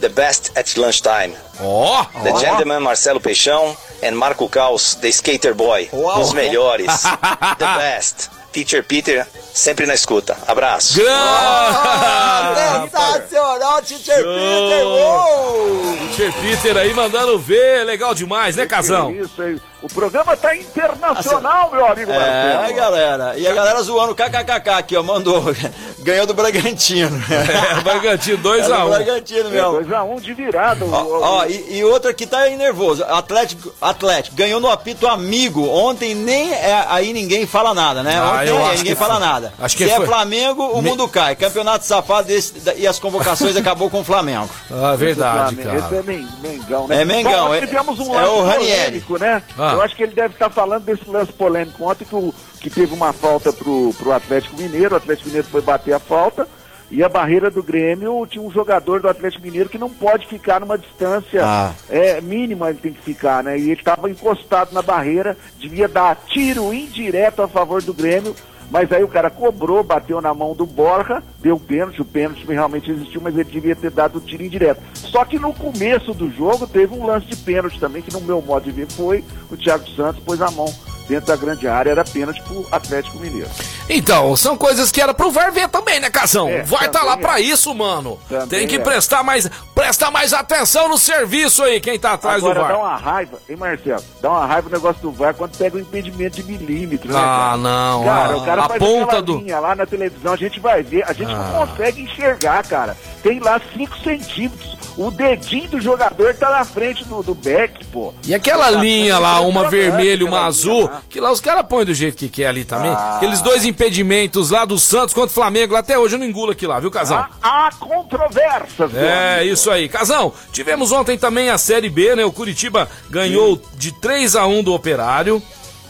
[0.00, 1.34] The best at lunchtime.
[1.60, 2.04] Ó!
[2.22, 2.40] The ó.
[2.40, 5.88] gentleman Marcelo Peixão and Marco Caos, the skater boy.
[5.92, 6.20] Uau.
[6.20, 7.02] Os melhores.
[7.58, 8.30] The best.
[8.52, 9.26] Teacher Peter,
[9.58, 10.36] sempre na escuta.
[10.46, 11.00] Abraço.
[11.10, 14.84] Ah, sensacional, Teacher Peter!
[14.86, 15.96] Uou!
[16.16, 19.10] Teacher Peter aí mandando ver, legal demais, né, Casão?
[19.10, 19.60] Isso aí.
[19.80, 22.74] O programa tá internacional, meu amigo É, Marcelo.
[22.76, 23.38] galera.
[23.38, 25.44] E a galera zoando KKKK aqui, ó, mandou.
[26.00, 27.16] Ganhou do Bragantino.
[27.30, 29.72] É, Bragantino É 2 do a 1 Bragantino mesmo.
[29.84, 30.84] 2x1 de virada.
[30.84, 33.04] o- Ó, e, e outra que tá aí nervoso.
[33.04, 35.68] Atlético, Atlético ganhou no apito amigo.
[35.68, 38.18] Ontem nem é, aí ninguém fala nada, né?
[38.18, 39.47] Ah, Ontem é, ninguém fala foi.
[39.50, 39.64] Nada.
[39.64, 40.04] Acho que Se foi.
[40.04, 41.34] é Flamengo, o Me- mundo cai.
[41.36, 44.48] Campeonato safado desse, da- e as convocações acabou com o Flamengo.
[44.70, 46.02] Ah, verdade, Esse é cara.
[46.02, 47.02] Men- Mengão, né?
[47.02, 49.00] É Mengão, Bom, é- tivemos um é lance o Ranieri.
[49.00, 49.42] polêmico, né?
[49.58, 49.72] Ah.
[49.74, 52.92] Eu acho que ele deve estar falando desse lance polêmico ontem que, o, que teve
[52.94, 56.46] uma falta pro, pro Atlético Mineiro, o Atlético Mineiro foi bater a falta
[56.90, 60.60] e a barreira do Grêmio tinha um jogador do Atlético Mineiro que não pode ficar
[60.60, 61.72] numa distância Ah.
[61.90, 63.58] é, mínima, ele tem que ficar, né?
[63.58, 68.34] E ele estava encostado na barreira, devia dar tiro indireto a favor do Grêmio,
[68.70, 72.90] mas aí o cara cobrou, bateu na mão do Borja, deu pênalti, o pênalti realmente
[72.90, 74.80] existiu, mas ele devia ter dado o tiro indireto.
[74.94, 78.42] Só que no começo do jogo teve um lance de pênalti também, que no meu
[78.42, 80.72] modo de ver foi o Thiago Santos pôs a mão
[81.08, 83.48] dentro da grande área, era pênalti pro Atlético Mineiro.
[83.88, 86.48] Então, são coisas que era pro VAR ver também, né, Casão?
[86.48, 87.16] É, Vai tá lá é.
[87.16, 88.18] pra isso, mano.
[88.28, 88.78] Também Tem que é.
[88.78, 92.78] prestar mais, prestar mais atenção no serviço aí, quem tá atrás Agora do dá VAR.
[92.80, 94.04] uma raiva, hein Marcelo?
[94.20, 97.22] Dá uma raiva o negócio do VAR quando pega o impedimento de milímetro, né, Ah,
[97.22, 97.56] cara?
[97.56, 100.82] não, Cara, a- o cara a faz ponta do- lá na televisão, a gente vai
[100.82, 101.36] ver, a gente Ah.
[101.38, 102.96] não consegue enxergar, cara.
[103.22, 104.77] Tem lá 5 centímetros.
[104.98, 108.12] O dedinho do jogador tá na frente do, do back, pô.
[108.26, 111.02] E aquela Tá linha lá, uma vermelha e uma aquela azul, lá.
[111.08, 112.90] que lá os caras põem do jeito que quer ali também.
[112.90, 113.14] Ah.
[113.16, 116.50] Aqueles dois impedimentos lá do Santos contra o Flamengo, lá até hoje eu não engulo
[116.50, 117.16] aqui lá, viu, Casão?
[117.16, 117.28] Há,
[117.68, 119.88] há controvérsias, meu É, isso aí.
[119.88, 122.24] Casão, tivemos ontem também a Série B, né?
[122.24, 125.40] O Curitiba ganhou de 3 a 1 do Operário.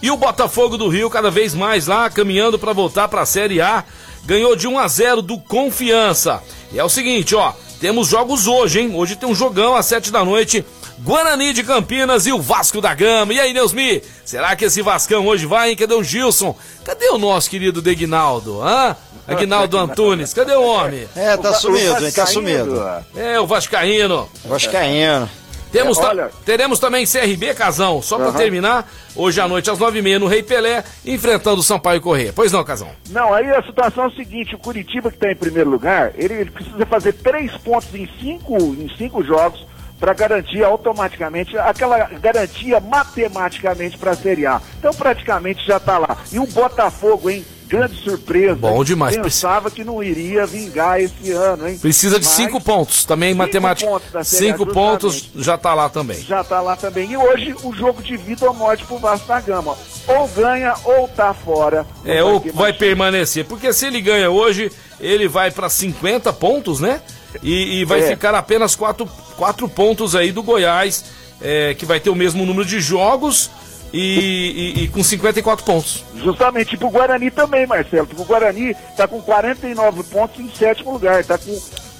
[0.02, 3.82] E o Botafogo do Rio, cada vez mais lá, caminhando pra voltar pra Série A,
[4.26, 6.42] ganhou de 1 a 0 do Confiança.
[6.72, 8.92] E é o seguinte, ó, temos jogos hoje, hein?
[8.94, 10.64] Hoje tem um jogão às 7 da noite.
[11.00, 13.32] Guarani de Campinas e o Vasco da Gama.
[13.32, 14.02] E aí, Neusmi?
[14.24, 15.76] Será que esse Vascão hoje vai, hein?
[15.76, 16.56] Cadê o Gilson?
[16.84, 18.60] Cadê o nosso querido Degnaldo?
[18.62, 18.96] Hã?
[19.28, 21.06] Aguinaldo Antunes, cadê o homem?
[21.14, 22.12] É, tá O sumido, o hein?
[22.12, 22.82] Tá sumido.
[23.14, 24.26] É, o Vascaíno.
[24.46, 25.28] Vascaíno.
[25.70, 28.36] Temos É, olha- teremos também CRB, Casão, só pra Aham.
[28.38, 32.32] terminar, hoje à noite às nove e meia no Rei Pelé, enfrentando o Sampaio Corrêa.
[32.34, 32.88] Pois não, Casão?
[33.10, 36.34] Não, aí a situação é o seguinte, o Curitiba que está em primeiro lugar, ele,
[36.34, 39.66] ele precisa fazer três pontos em cinco, em cinco jogos
[40.00, 44.60] para garantir automaticamente, aquela garantia matematicamente para a Série A.
[44.78, 46.16] Então praticamente já está lá.
[46.32, 47.44] E o Botafogo, hein?
[47.68, 48.54] Grande surpresa.
[48.54, 49.16] Bom demais.
[49.16, 51.78] Pensava que não iria vingar esse ano, hein?
[51.78, 53.90] Precisa de Mas cinco pontos, também cinco matemática.
[53.90, 56.20] pontos cinco pontos já tá lá também.
[56.22, 57.10] Já tá lá também.
[57.12, 59.76] E hoje o jogo de vida ou morte pro Vasco da Gama.
[60.06, 61.86] Ou ganha ou tá fora.
[62.04, 67.02] É, ou vai permanecer, porque se ele ganha hoje, ele vai pra 50 pontos, né?
[67.42, 68.06] E, e vai É.
[68.08, 69.06] ficar apenas quatro,
[69.36, 71.04] quatro pontos aí do Goiás,
[71.42, 73.50] é, que vai ter o mesmo número de jogos
[73.92, 76.04] e, e- e com 54 pontos.
[76.16, 78.06] Justamente pro Guarani também, Marcelo.
[78.06, 81.24] Porque o Guarani tá com 49 pontos em sétimo lugar.
[81.24, 81.58] Tá com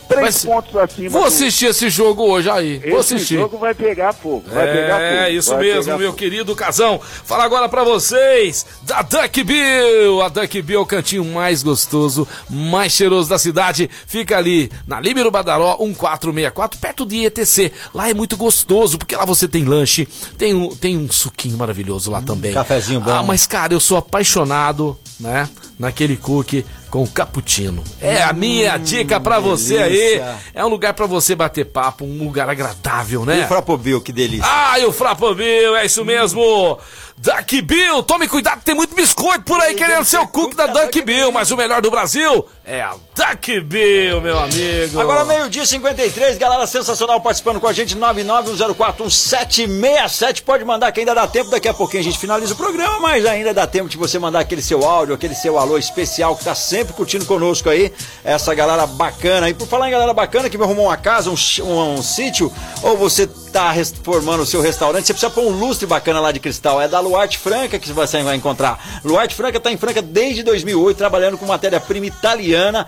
[0.08, 1.10] 3 Mas pontos acima.
[1.10, 2.78] Vou do- assistir esse jogo hoje aí.
[2.78, 3.34] Vou Esse assistir.
[3.36, 4.44] jogo vai pegar fogo.
[4.50, 5.02] Vai pegar fogo.
[5.04, 6.18] É, isso vai mesmo, meu fogo.
[6.18, 6.98] querido Casão.
[7.24, 10.22] Fala agora pra vocês da Duck Bill.
[10.22, 13.90] A Duck Bill é o cantinho mais gostoso, mais cheiroso da cidade.
[14.06, 17.72] Fica ali na Líbero Badaró 1464, perto de ETC.
[17.94, 22.10] Lá é muito gostoso, porque lá você tem lanche, tem um, tem um suquinho maravilhoso
[22.10, 22.52] lá também.
[22.54, 23.10] cafezinho bom.
[23.10, 25.48] Ah, mas cara, eu sou apaixonado, né,
[25.78, 27.82] naquele cookie com cappuccino.
[28.00, 30.22] É a minha dica pra você aí.
[30.54, 33.44] É um lugar pra você bater papo, um lugar agradável, E né?
[33.44, 34.46] o Frapobil, que delícia.
[34.48, 36.78] Ah, e o Frapobil, é isso mesmo.
[37.20, 41.02] Duck Bill, tome cuidado, tem muito biscoito por aí querendo ser o cook da Duck
[41.02, 45.00] Bill, mas o melhor do Brasil é a Duck Bill, meu amigo.
[45.00, 50.42] Agora meio-dia 53, galera sensacional participando com a gente, 991041767.
[50.44, 53.26] Pode mandar que ainda dá tempo, daqui a pouquinho a gente finaliza o programa, mas
[53.26, 56.54] ainda dá tempo de você mandar aquele seu áudio, aquele seu alô especial que tá
[56.54, 57.92] sempre curtindo conosco aí.
[58.24, 59.48] Essa galera bacana.
[59.48, 62.52] E por falar em galera bacana que me arrumou uma casa, um, um, um sítio,
[62.82, 66.40] ou você tá reformando o seu restaurante, você precisa pôr um lustre bacana lá de
[66.40, 66.80] cristal.
[66.80, 69.00] É da Luarte Franca que você vai encontrar.
[69.04, 72.86] Luarte Franca tá em Franca desde 2008, trabalhando com matéria-prima italiana.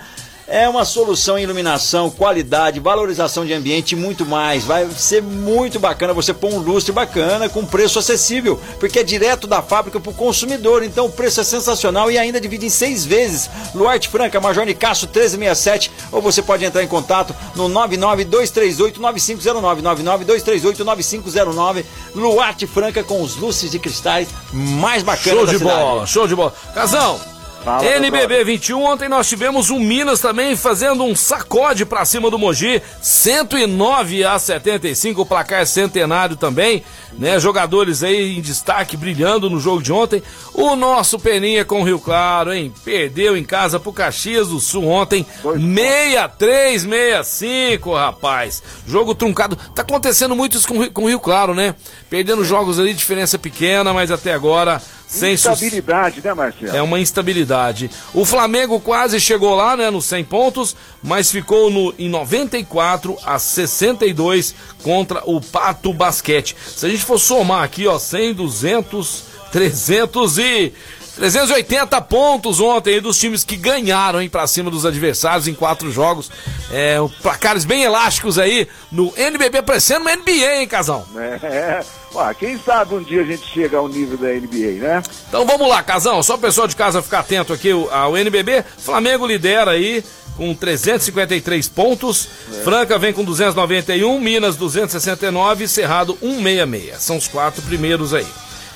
[0.53, 4.65] É uma solução em iluminação, qualidade, valorização de ambiente e muito mais.
[4.65, 9.47] Vai ser muito bacana você pôr um lustre bacana com preço acessível, porque é direto
[9.47, 10.83] da fábrica para o consumidor.
[10.83, 13.49] Então o preço é sensacional e ainda divide em seis vezes.
[13.73, 21.85] Luarte Franca, Major Nicasso 1367, ou você pode entrar em contato no 992389509, 992389509.
[22.15, 25.81] Luarte Franca com os lustres de cristais mais bacanas Show da de cidade.
[25.81, 26.53] bola, show de bola.
[26.75, 27.21] Casão,
[27.65, 32.39] Fala, NBB 21, ontem nós tivemos um Minas também fazendo um sacode pra cima do
[32.39, 36.83] Mogi, 109 a 75, o placar centenário também,
[37.19, 37.39] né?
[37.39, 40.23] Jogadores aí em destaque, brilhando no jogo de ontem.
[40.55, 42.73] O nosso Peninha com o Rio Claro, hein?
[42.83, 48.63] Perdeu em casa pro Caxias do Sul ontem, 63, 65, rapaz.
[48.87, 49.55] Jogo truncado.
[49.75, 51.75] Tá acontecendo muito isso com, o com o Rio Claro, né?
[52.09, 54.81] Perdendo jogos ali, diferença pequena, mas até agora
[55.11, 55.35] sem.
[55.35, 56.77] Instabilidade, né, Marcelo?
[56.77, 57.91] É uma instabilidade.
[58.15, 63.39] O Flamengo quase chegou lá, né, nos 100 pontos, mas ficou no, em 94 a
[63.39, 66.57] 62 contra o Pato Basquete.
[66.65, 70.73] Se a gente for somar aqui, ó, 100, 200, 300 e
[71.17, 76.31] 380 pontos ontem aí dos times que ganharam, pra cima dos adversários em quatro jogos.
[76.71, 81.05] É, placares bem elásticos aí no NBB, parecendo uma NBA, hein, Casão?
[81.43, 81.85] É,
[82.15, 85.03] Ué, quem sabe um dia a gente chega ao nível da NBA, né?
[85.29, 88.65] Então vamos lá, Casão, só o pessoal de casa ficar atento aqui ao NBB.
[88.79, 90.05] Flamengo lidera aí
[90.37, 92.29] com 353 pontos,
[92.65, 96.97] Franca vem com 291, Minas 269 e Cerrado 166.
[96.99, 98.27] São os quatro primeiros aí.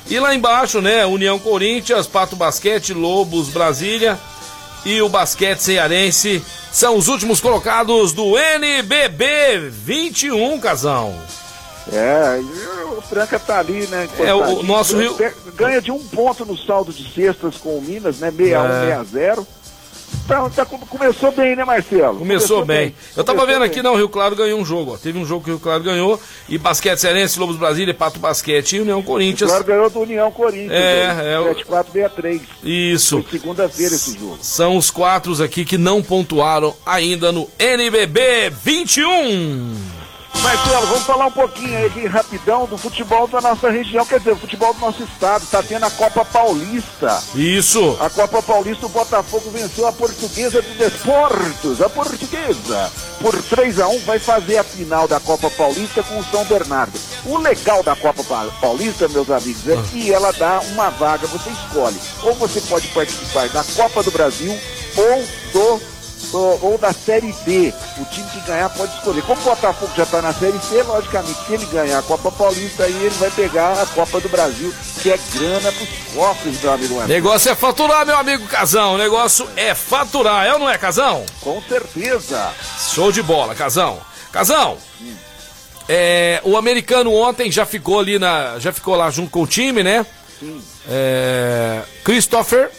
[0.09, 4.19] E lá embaixo, né, União Corinthians, Pato Basquete, Lobos Brasília
[4.85, 11.15] e o Basquete Cearense são os últimos colocados do NBB 21, Casão.
[11.93, 12.41] É,
[12.97, 14.09] o Franca tá ali, né?
[14.19, 15.17] É, o- nosso Rio-
[15.55, 18.31] Ganha de um ponto no saldo de cestas com o Minas, né?
[18.31, 19.05] 61, É.
[19.05, 19.47] 60.
[20.29, 22.19] Tá, tá, começou bem, né, Marcelo?
[22.21, 22.95] Começou, bem.
[23.17, 23.71] Eu tava Começou vendo bem.
[23.71, 24.97] aqui, não, o Rio Claro ganhou um jogo, ó.
[24.97, 26.19] Teve um jogo que o Rio Claro ganhou.
[26.49, 29.51] E Basquete Cearense, Lobos Brasília, Pato Basquete e União Corinthians.
[29.51, 30.71] Claro, ganhou do União Corinthians.
[30.73, 31.33] É, né?
[31.35, 32.41] é o- 7463.
[32.63, 33.23] Isso.
[33.29, 34.39] Foi segunda-feira esse jogo.
[34.41, 39.75] São os quatro aqui que não pontuaram ainda no NBB 21.
[40.45, 44.33] Marcelo, vamos falar um pouquinho aí aqui, rapidão do futebol da nossa região, quer dizer,
[44.33, 45.47] o futebol do nosso estado.
[45.51, 47.23] Tá tendo a Copa Paulista.
[47.35, 47.97] Isso.
[47.99, 52.93] A Copa Paulista, o Botafogo venceu a portuguesa dos esportes, a portuguesa.
[53.21, 56.99] Por 3 a 1 vai fazer a final da Copa Paulista com o São Bernardo.
[57.25, 61.49] O legal da Copa Pa- Paulista, meus amigos, é que ela dá uma vaga, você
[61.51, 61.99] escolhe.
[62.23, 64.57] Ou você pode participar da Copa do Brasil
[64.97, 65.94] ou do
[66.33, 67.73] ou, da Série B.
[67.99, 69.23] O time que ganhar pode escolher.
[69.23, 72.85] Como o Botafogo já está na Série C, logicamente, se ele ganhar a Copa Paulista,
[72.85, 74.73] aí ele vai pegar a Copa do Brasil,
[75.03, 77.13] que é grana pros cofres, meu amigo Anderson.
[77.13, 78.95] Negócio é faturar, meu amigo Casão.
[78.95, 81.25] O negócio é faturar, é ou não é, Casão?
[81.41, 82.53] Com certeza.
[82.93, 84.01] Show de bola, Casão.
[84.33, 84.79] Casão,
[85.89, 88.59] é, o americano ontem já ficou ali na.
[88.59, 90.05] Já ficou lá junto com o time, né?
[90.41, 90.63] Sim.
[90.89, 92.71] É, Christopher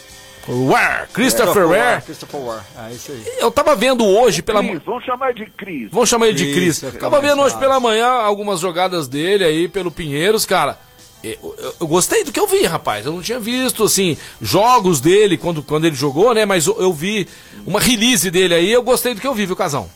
[0.48, 1.08] Ware.
[1.12, 2.02] Christopher Ware.
[2.02, 2.62] Christopher Ware.
[2.88, 3.22] É isso aí.
[3.38, 5.88] Eu tava vendo hoje pela Cris, vamos chamar de Cris.
[5.90, 6.78] Vamos chamar ele de Cris.
[6.80, 7.58] fica Tava vendo hoje fácil.
[7.60, 10.78] pela manhã algumas jogadas dele aí pelo Pinheiros, cara.
[11.24, 13.04] Eu, eu- eu gostei do que eu vi, rapaz.
[13.04, 16.44] Eu não tinha visto, assim, jogos dele quando, quando ele jogou, né?
[16.44, 17.26] Mas eu, eu vi
[17.66, 19.88] uma release dele aí eu gostei do que eu vi, viu, Casão?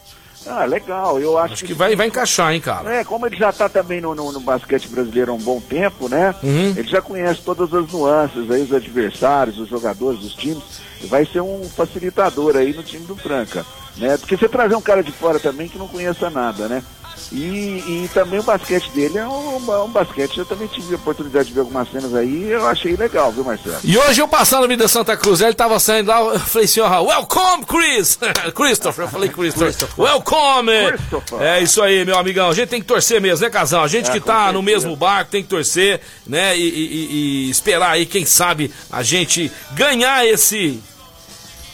[0.47, 1.21] Ah, legal.
[1.21, 2.95] Eu acho, Acho que vai, vai encaixar, hein, cara.
[2.97, 6.09] É, como ele já está também no, no- no basquete brasileiro há um bom tempo,
[6.09, 6.35] né?
[6.43, 6.75] Uhum.
[6.77, 10.63] Ele já conhece todas as nuances aí, os adversários, os jogadores, os times.
[11.03, 13.65] E vai ser um facilitador aí no time do Franca,
[13.97, 14.17] né?
[14.17, 16.83] Porque você trazer um cara de fora também que não conheça nada, né?
[17.33, 20.39] E, e também o basquete dele é um, um basquete.
[20.39, 23.45] Eu também tive a oportunidade de ver algumas cenas aí e eu achei legal, viu,
[23.45, 23.77] Marcelo?
[23.85, 26.81] E hoje eu passando ali da Santa Cruz, ele tava saindo lá, eu falei assim,
[26.81, 28.19] ó, welcome, Chris!
[28.53, 29.75] Christopher, eu falei Christopher.
[29.97, 30.73] Welcome!
[30.97, 31.41] Christopher.
[31.41, 32.51] É isso aí, meu amigão.
[32.51, 33.85] A gente tem que torcer mesmo, né, casal?
[33.85, 36.57] A gente É, que tá no mesmo barco tem que torcer, né?
[36.59, 40.83] E, e- e- esperar aí, quem sabe, a gente ganhar esse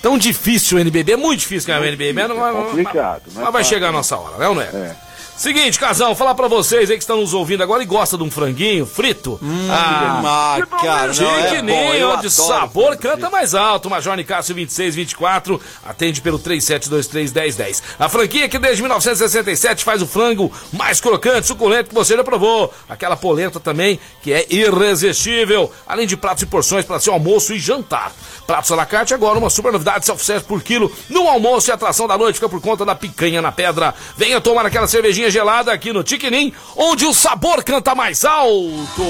[0.02, 2.12] Tão difícil o NBB, é muito difícil ganhar o NBB.
[2.12, 4.54] Mas, não- É complicado, mas- é mas vai fácil, chegar a nossa hora, né, ou
[4.54, 4.96] não é?
[5.36, 8.30] Seguinte, Casão, falar pra vocês aí que estão nos ouvindo agora e gosta de um
[8.30, 9.38] franguinho frito.
[9.70, 13.90] ah, cara, não, é bom, Chiquininho eu de sabor, canta mais alto.
[13.90, 17.82] Major Nicásio 2624, atende pelo 37231010.
[17.98, 22.72] A franquia que desde 1967 faz o frango mais crocante, suculento que você já provou.
[22.88, 25.70] Aquela polenta também que é irresistível.
[25.86, 28.10] Além de pratos e porções para seu almoço e jantar.
[28.46, 31.74] Pratos à la carte agora uma super novidade self-service por quilo no almoço e a
[31.74, 33.92] atração da noite fica por conta da picanha na pedra.
[34.16, 39.02] Venha tomar aquela cervejinha gelada aqui no Tiquinim, onde o sabor canta mais alto.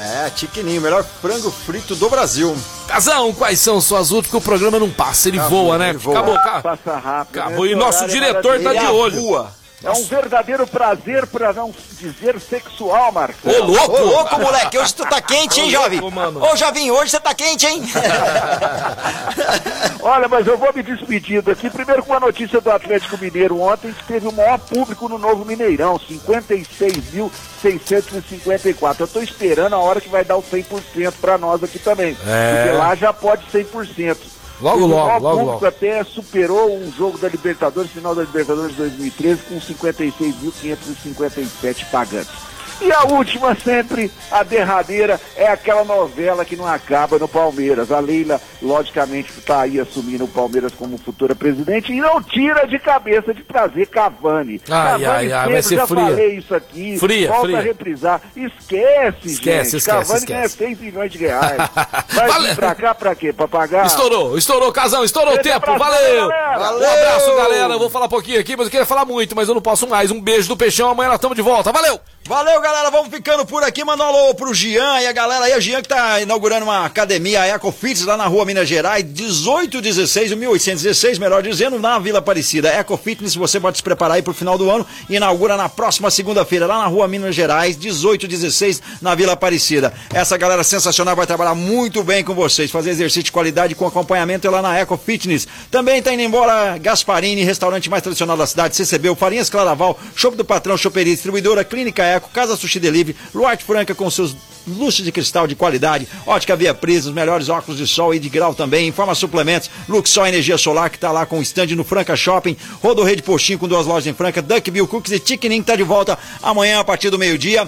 [0.00, 2.56] É, Tiquininho, melhor frango frito do Brasil.
[2.86, 4.28] Casão, quais são suas últimas?
[4.30, 5.88] Porque o programa não passa, ele Acabou, voa, né?
[5.90, 6.18] ele voa.
[6.18, 7.38] Acabou, ca- Passa rápido.
[7.40, 7.64] acabou.
[7.66, 7.72] né?
[7.72, 9.46] E nosso diretor tá de olho.
[9.82, 13.62] É um verdadeiro prazer, para não dizer sexual, Marcelo.
[13.62, 13.96] Ô, louco!
[13.96, 14.76] Ô, louco, moleque!
[14.76, 16.00] Hoje tu tá quente, hein, jovem?
[16.02, 17.84] Ô, jovem, hoje você tá quente, hein?
[20.02, 21.70] Olha, mas eu vou me despedindo aqui.
[21.70, 25.44] Primeiro com a notícia do Atlético Mineiro ontem, que teve o maior público no novo
[25.44, 28.96] Mineirão, 56.654.
[28.98, 32.16] Eu tô esperando a hora que vai dar o 100% para nós aqui também.
[32.26, 32.64] É.
[32.64, 34.37] Porque lá já pode 100%.
[34.60, 35.66] Logo, o logo, logo, público logo.
[35.66, 42.48] até superou um jogo da Libertadores, final da Libertadores 2013, com 56.557 pagantes.
[42.80, 47.90] E a última sempre, a derradeira, é aquela novela que não acaba no Palmeiras.
[47.90, 52.78] A Leila, logicamente, está aí assumindo o Palmeiras como futura presidente e não tira de
[52.78, 54.60] cabeça de trazer Cavani.
[54.70, 56.04] Ai, Cavani ai, ai, vai ser já fria.
[56.04, 57.58] falei isso aqui, Fria, volta fria.
[57.58, 58.20] a reprisar.
[58.36, 59.76] Esquece, Esquece, gente.
[59.78, 60.56] esquece, Cavani esquece.
[60.58, 61.56] ganha 6 milhões de reais.
[62.14, 63.32] Vai vir pra cá pra quê?
[63.32, 63.86] Pra pagar?
[63.86, 66.28] Estourou, estourou, Casão, estourou o tempo, abraço, valeu!
[66.28, 66.60] galera.
[66.78, 69.48] Um abraço, galera, eu vou falar um pouquinho aqui, mas eu queria falar muito, mas
[69.48, 70.10] eu não posso mais.
[70.10, 71.98] Um beijo do Peixão, amanhã nós estamos de volta, valeu!
[72.26, 72.90] Valeu, galera.
[72.90, 73.82] Vamos ficando por aqui.
[73.82, 75.56] Manda um alô pro Gian e a galera aí.
[75.56, 81.18] O Gian que tá inaugurando uma academia, Ecofits, lá na rua Minas Gerais, 1816, 1816,
[81.18, 82.68] melhor dizendo, na Vila Aparecida.
[82.68, 84.86] Ecofitness, você pode se preparar aí pro final do ano.
[85.08, 89.94] Inaugura na próxima segunda-feira, lá na rua Minas Gerais, 1816, na Vila Aparecida.
[90.12, 94.50] Essa galera sensacional vai trabalhar muito bem com vocês, fazer exercício de qualidade com acompanhamento
[94.50, 95.48] lá na Ecofitness.
[95.70, 100.44] Também tá indo embora Gasparini, restaurante mais tradicional da cidade, CCB, Farinhas Claraval, Shopping do
[100.44, 104.36] Patrão, Choperia, Distribuidora, Clínica Eco, Casa Sushi Delivery, Luarte Franca com seus
[104.68, 108.28] luxos de cristal de qualidade, Ótica Via Prisa, os melhores óculos de sol e de
[108.28, 112.14] grau também, Informa Suplementos, Luxol Energia Solar, que tá lá com o stand no Franca
[112.14, 115.76] Shopping, Rodorreio de Postinho com duas lojas em Franca, Duckbill Cookies e Tiquinim que tá
[115.76, 117.66] de volta amanhã a partir do meio-dia.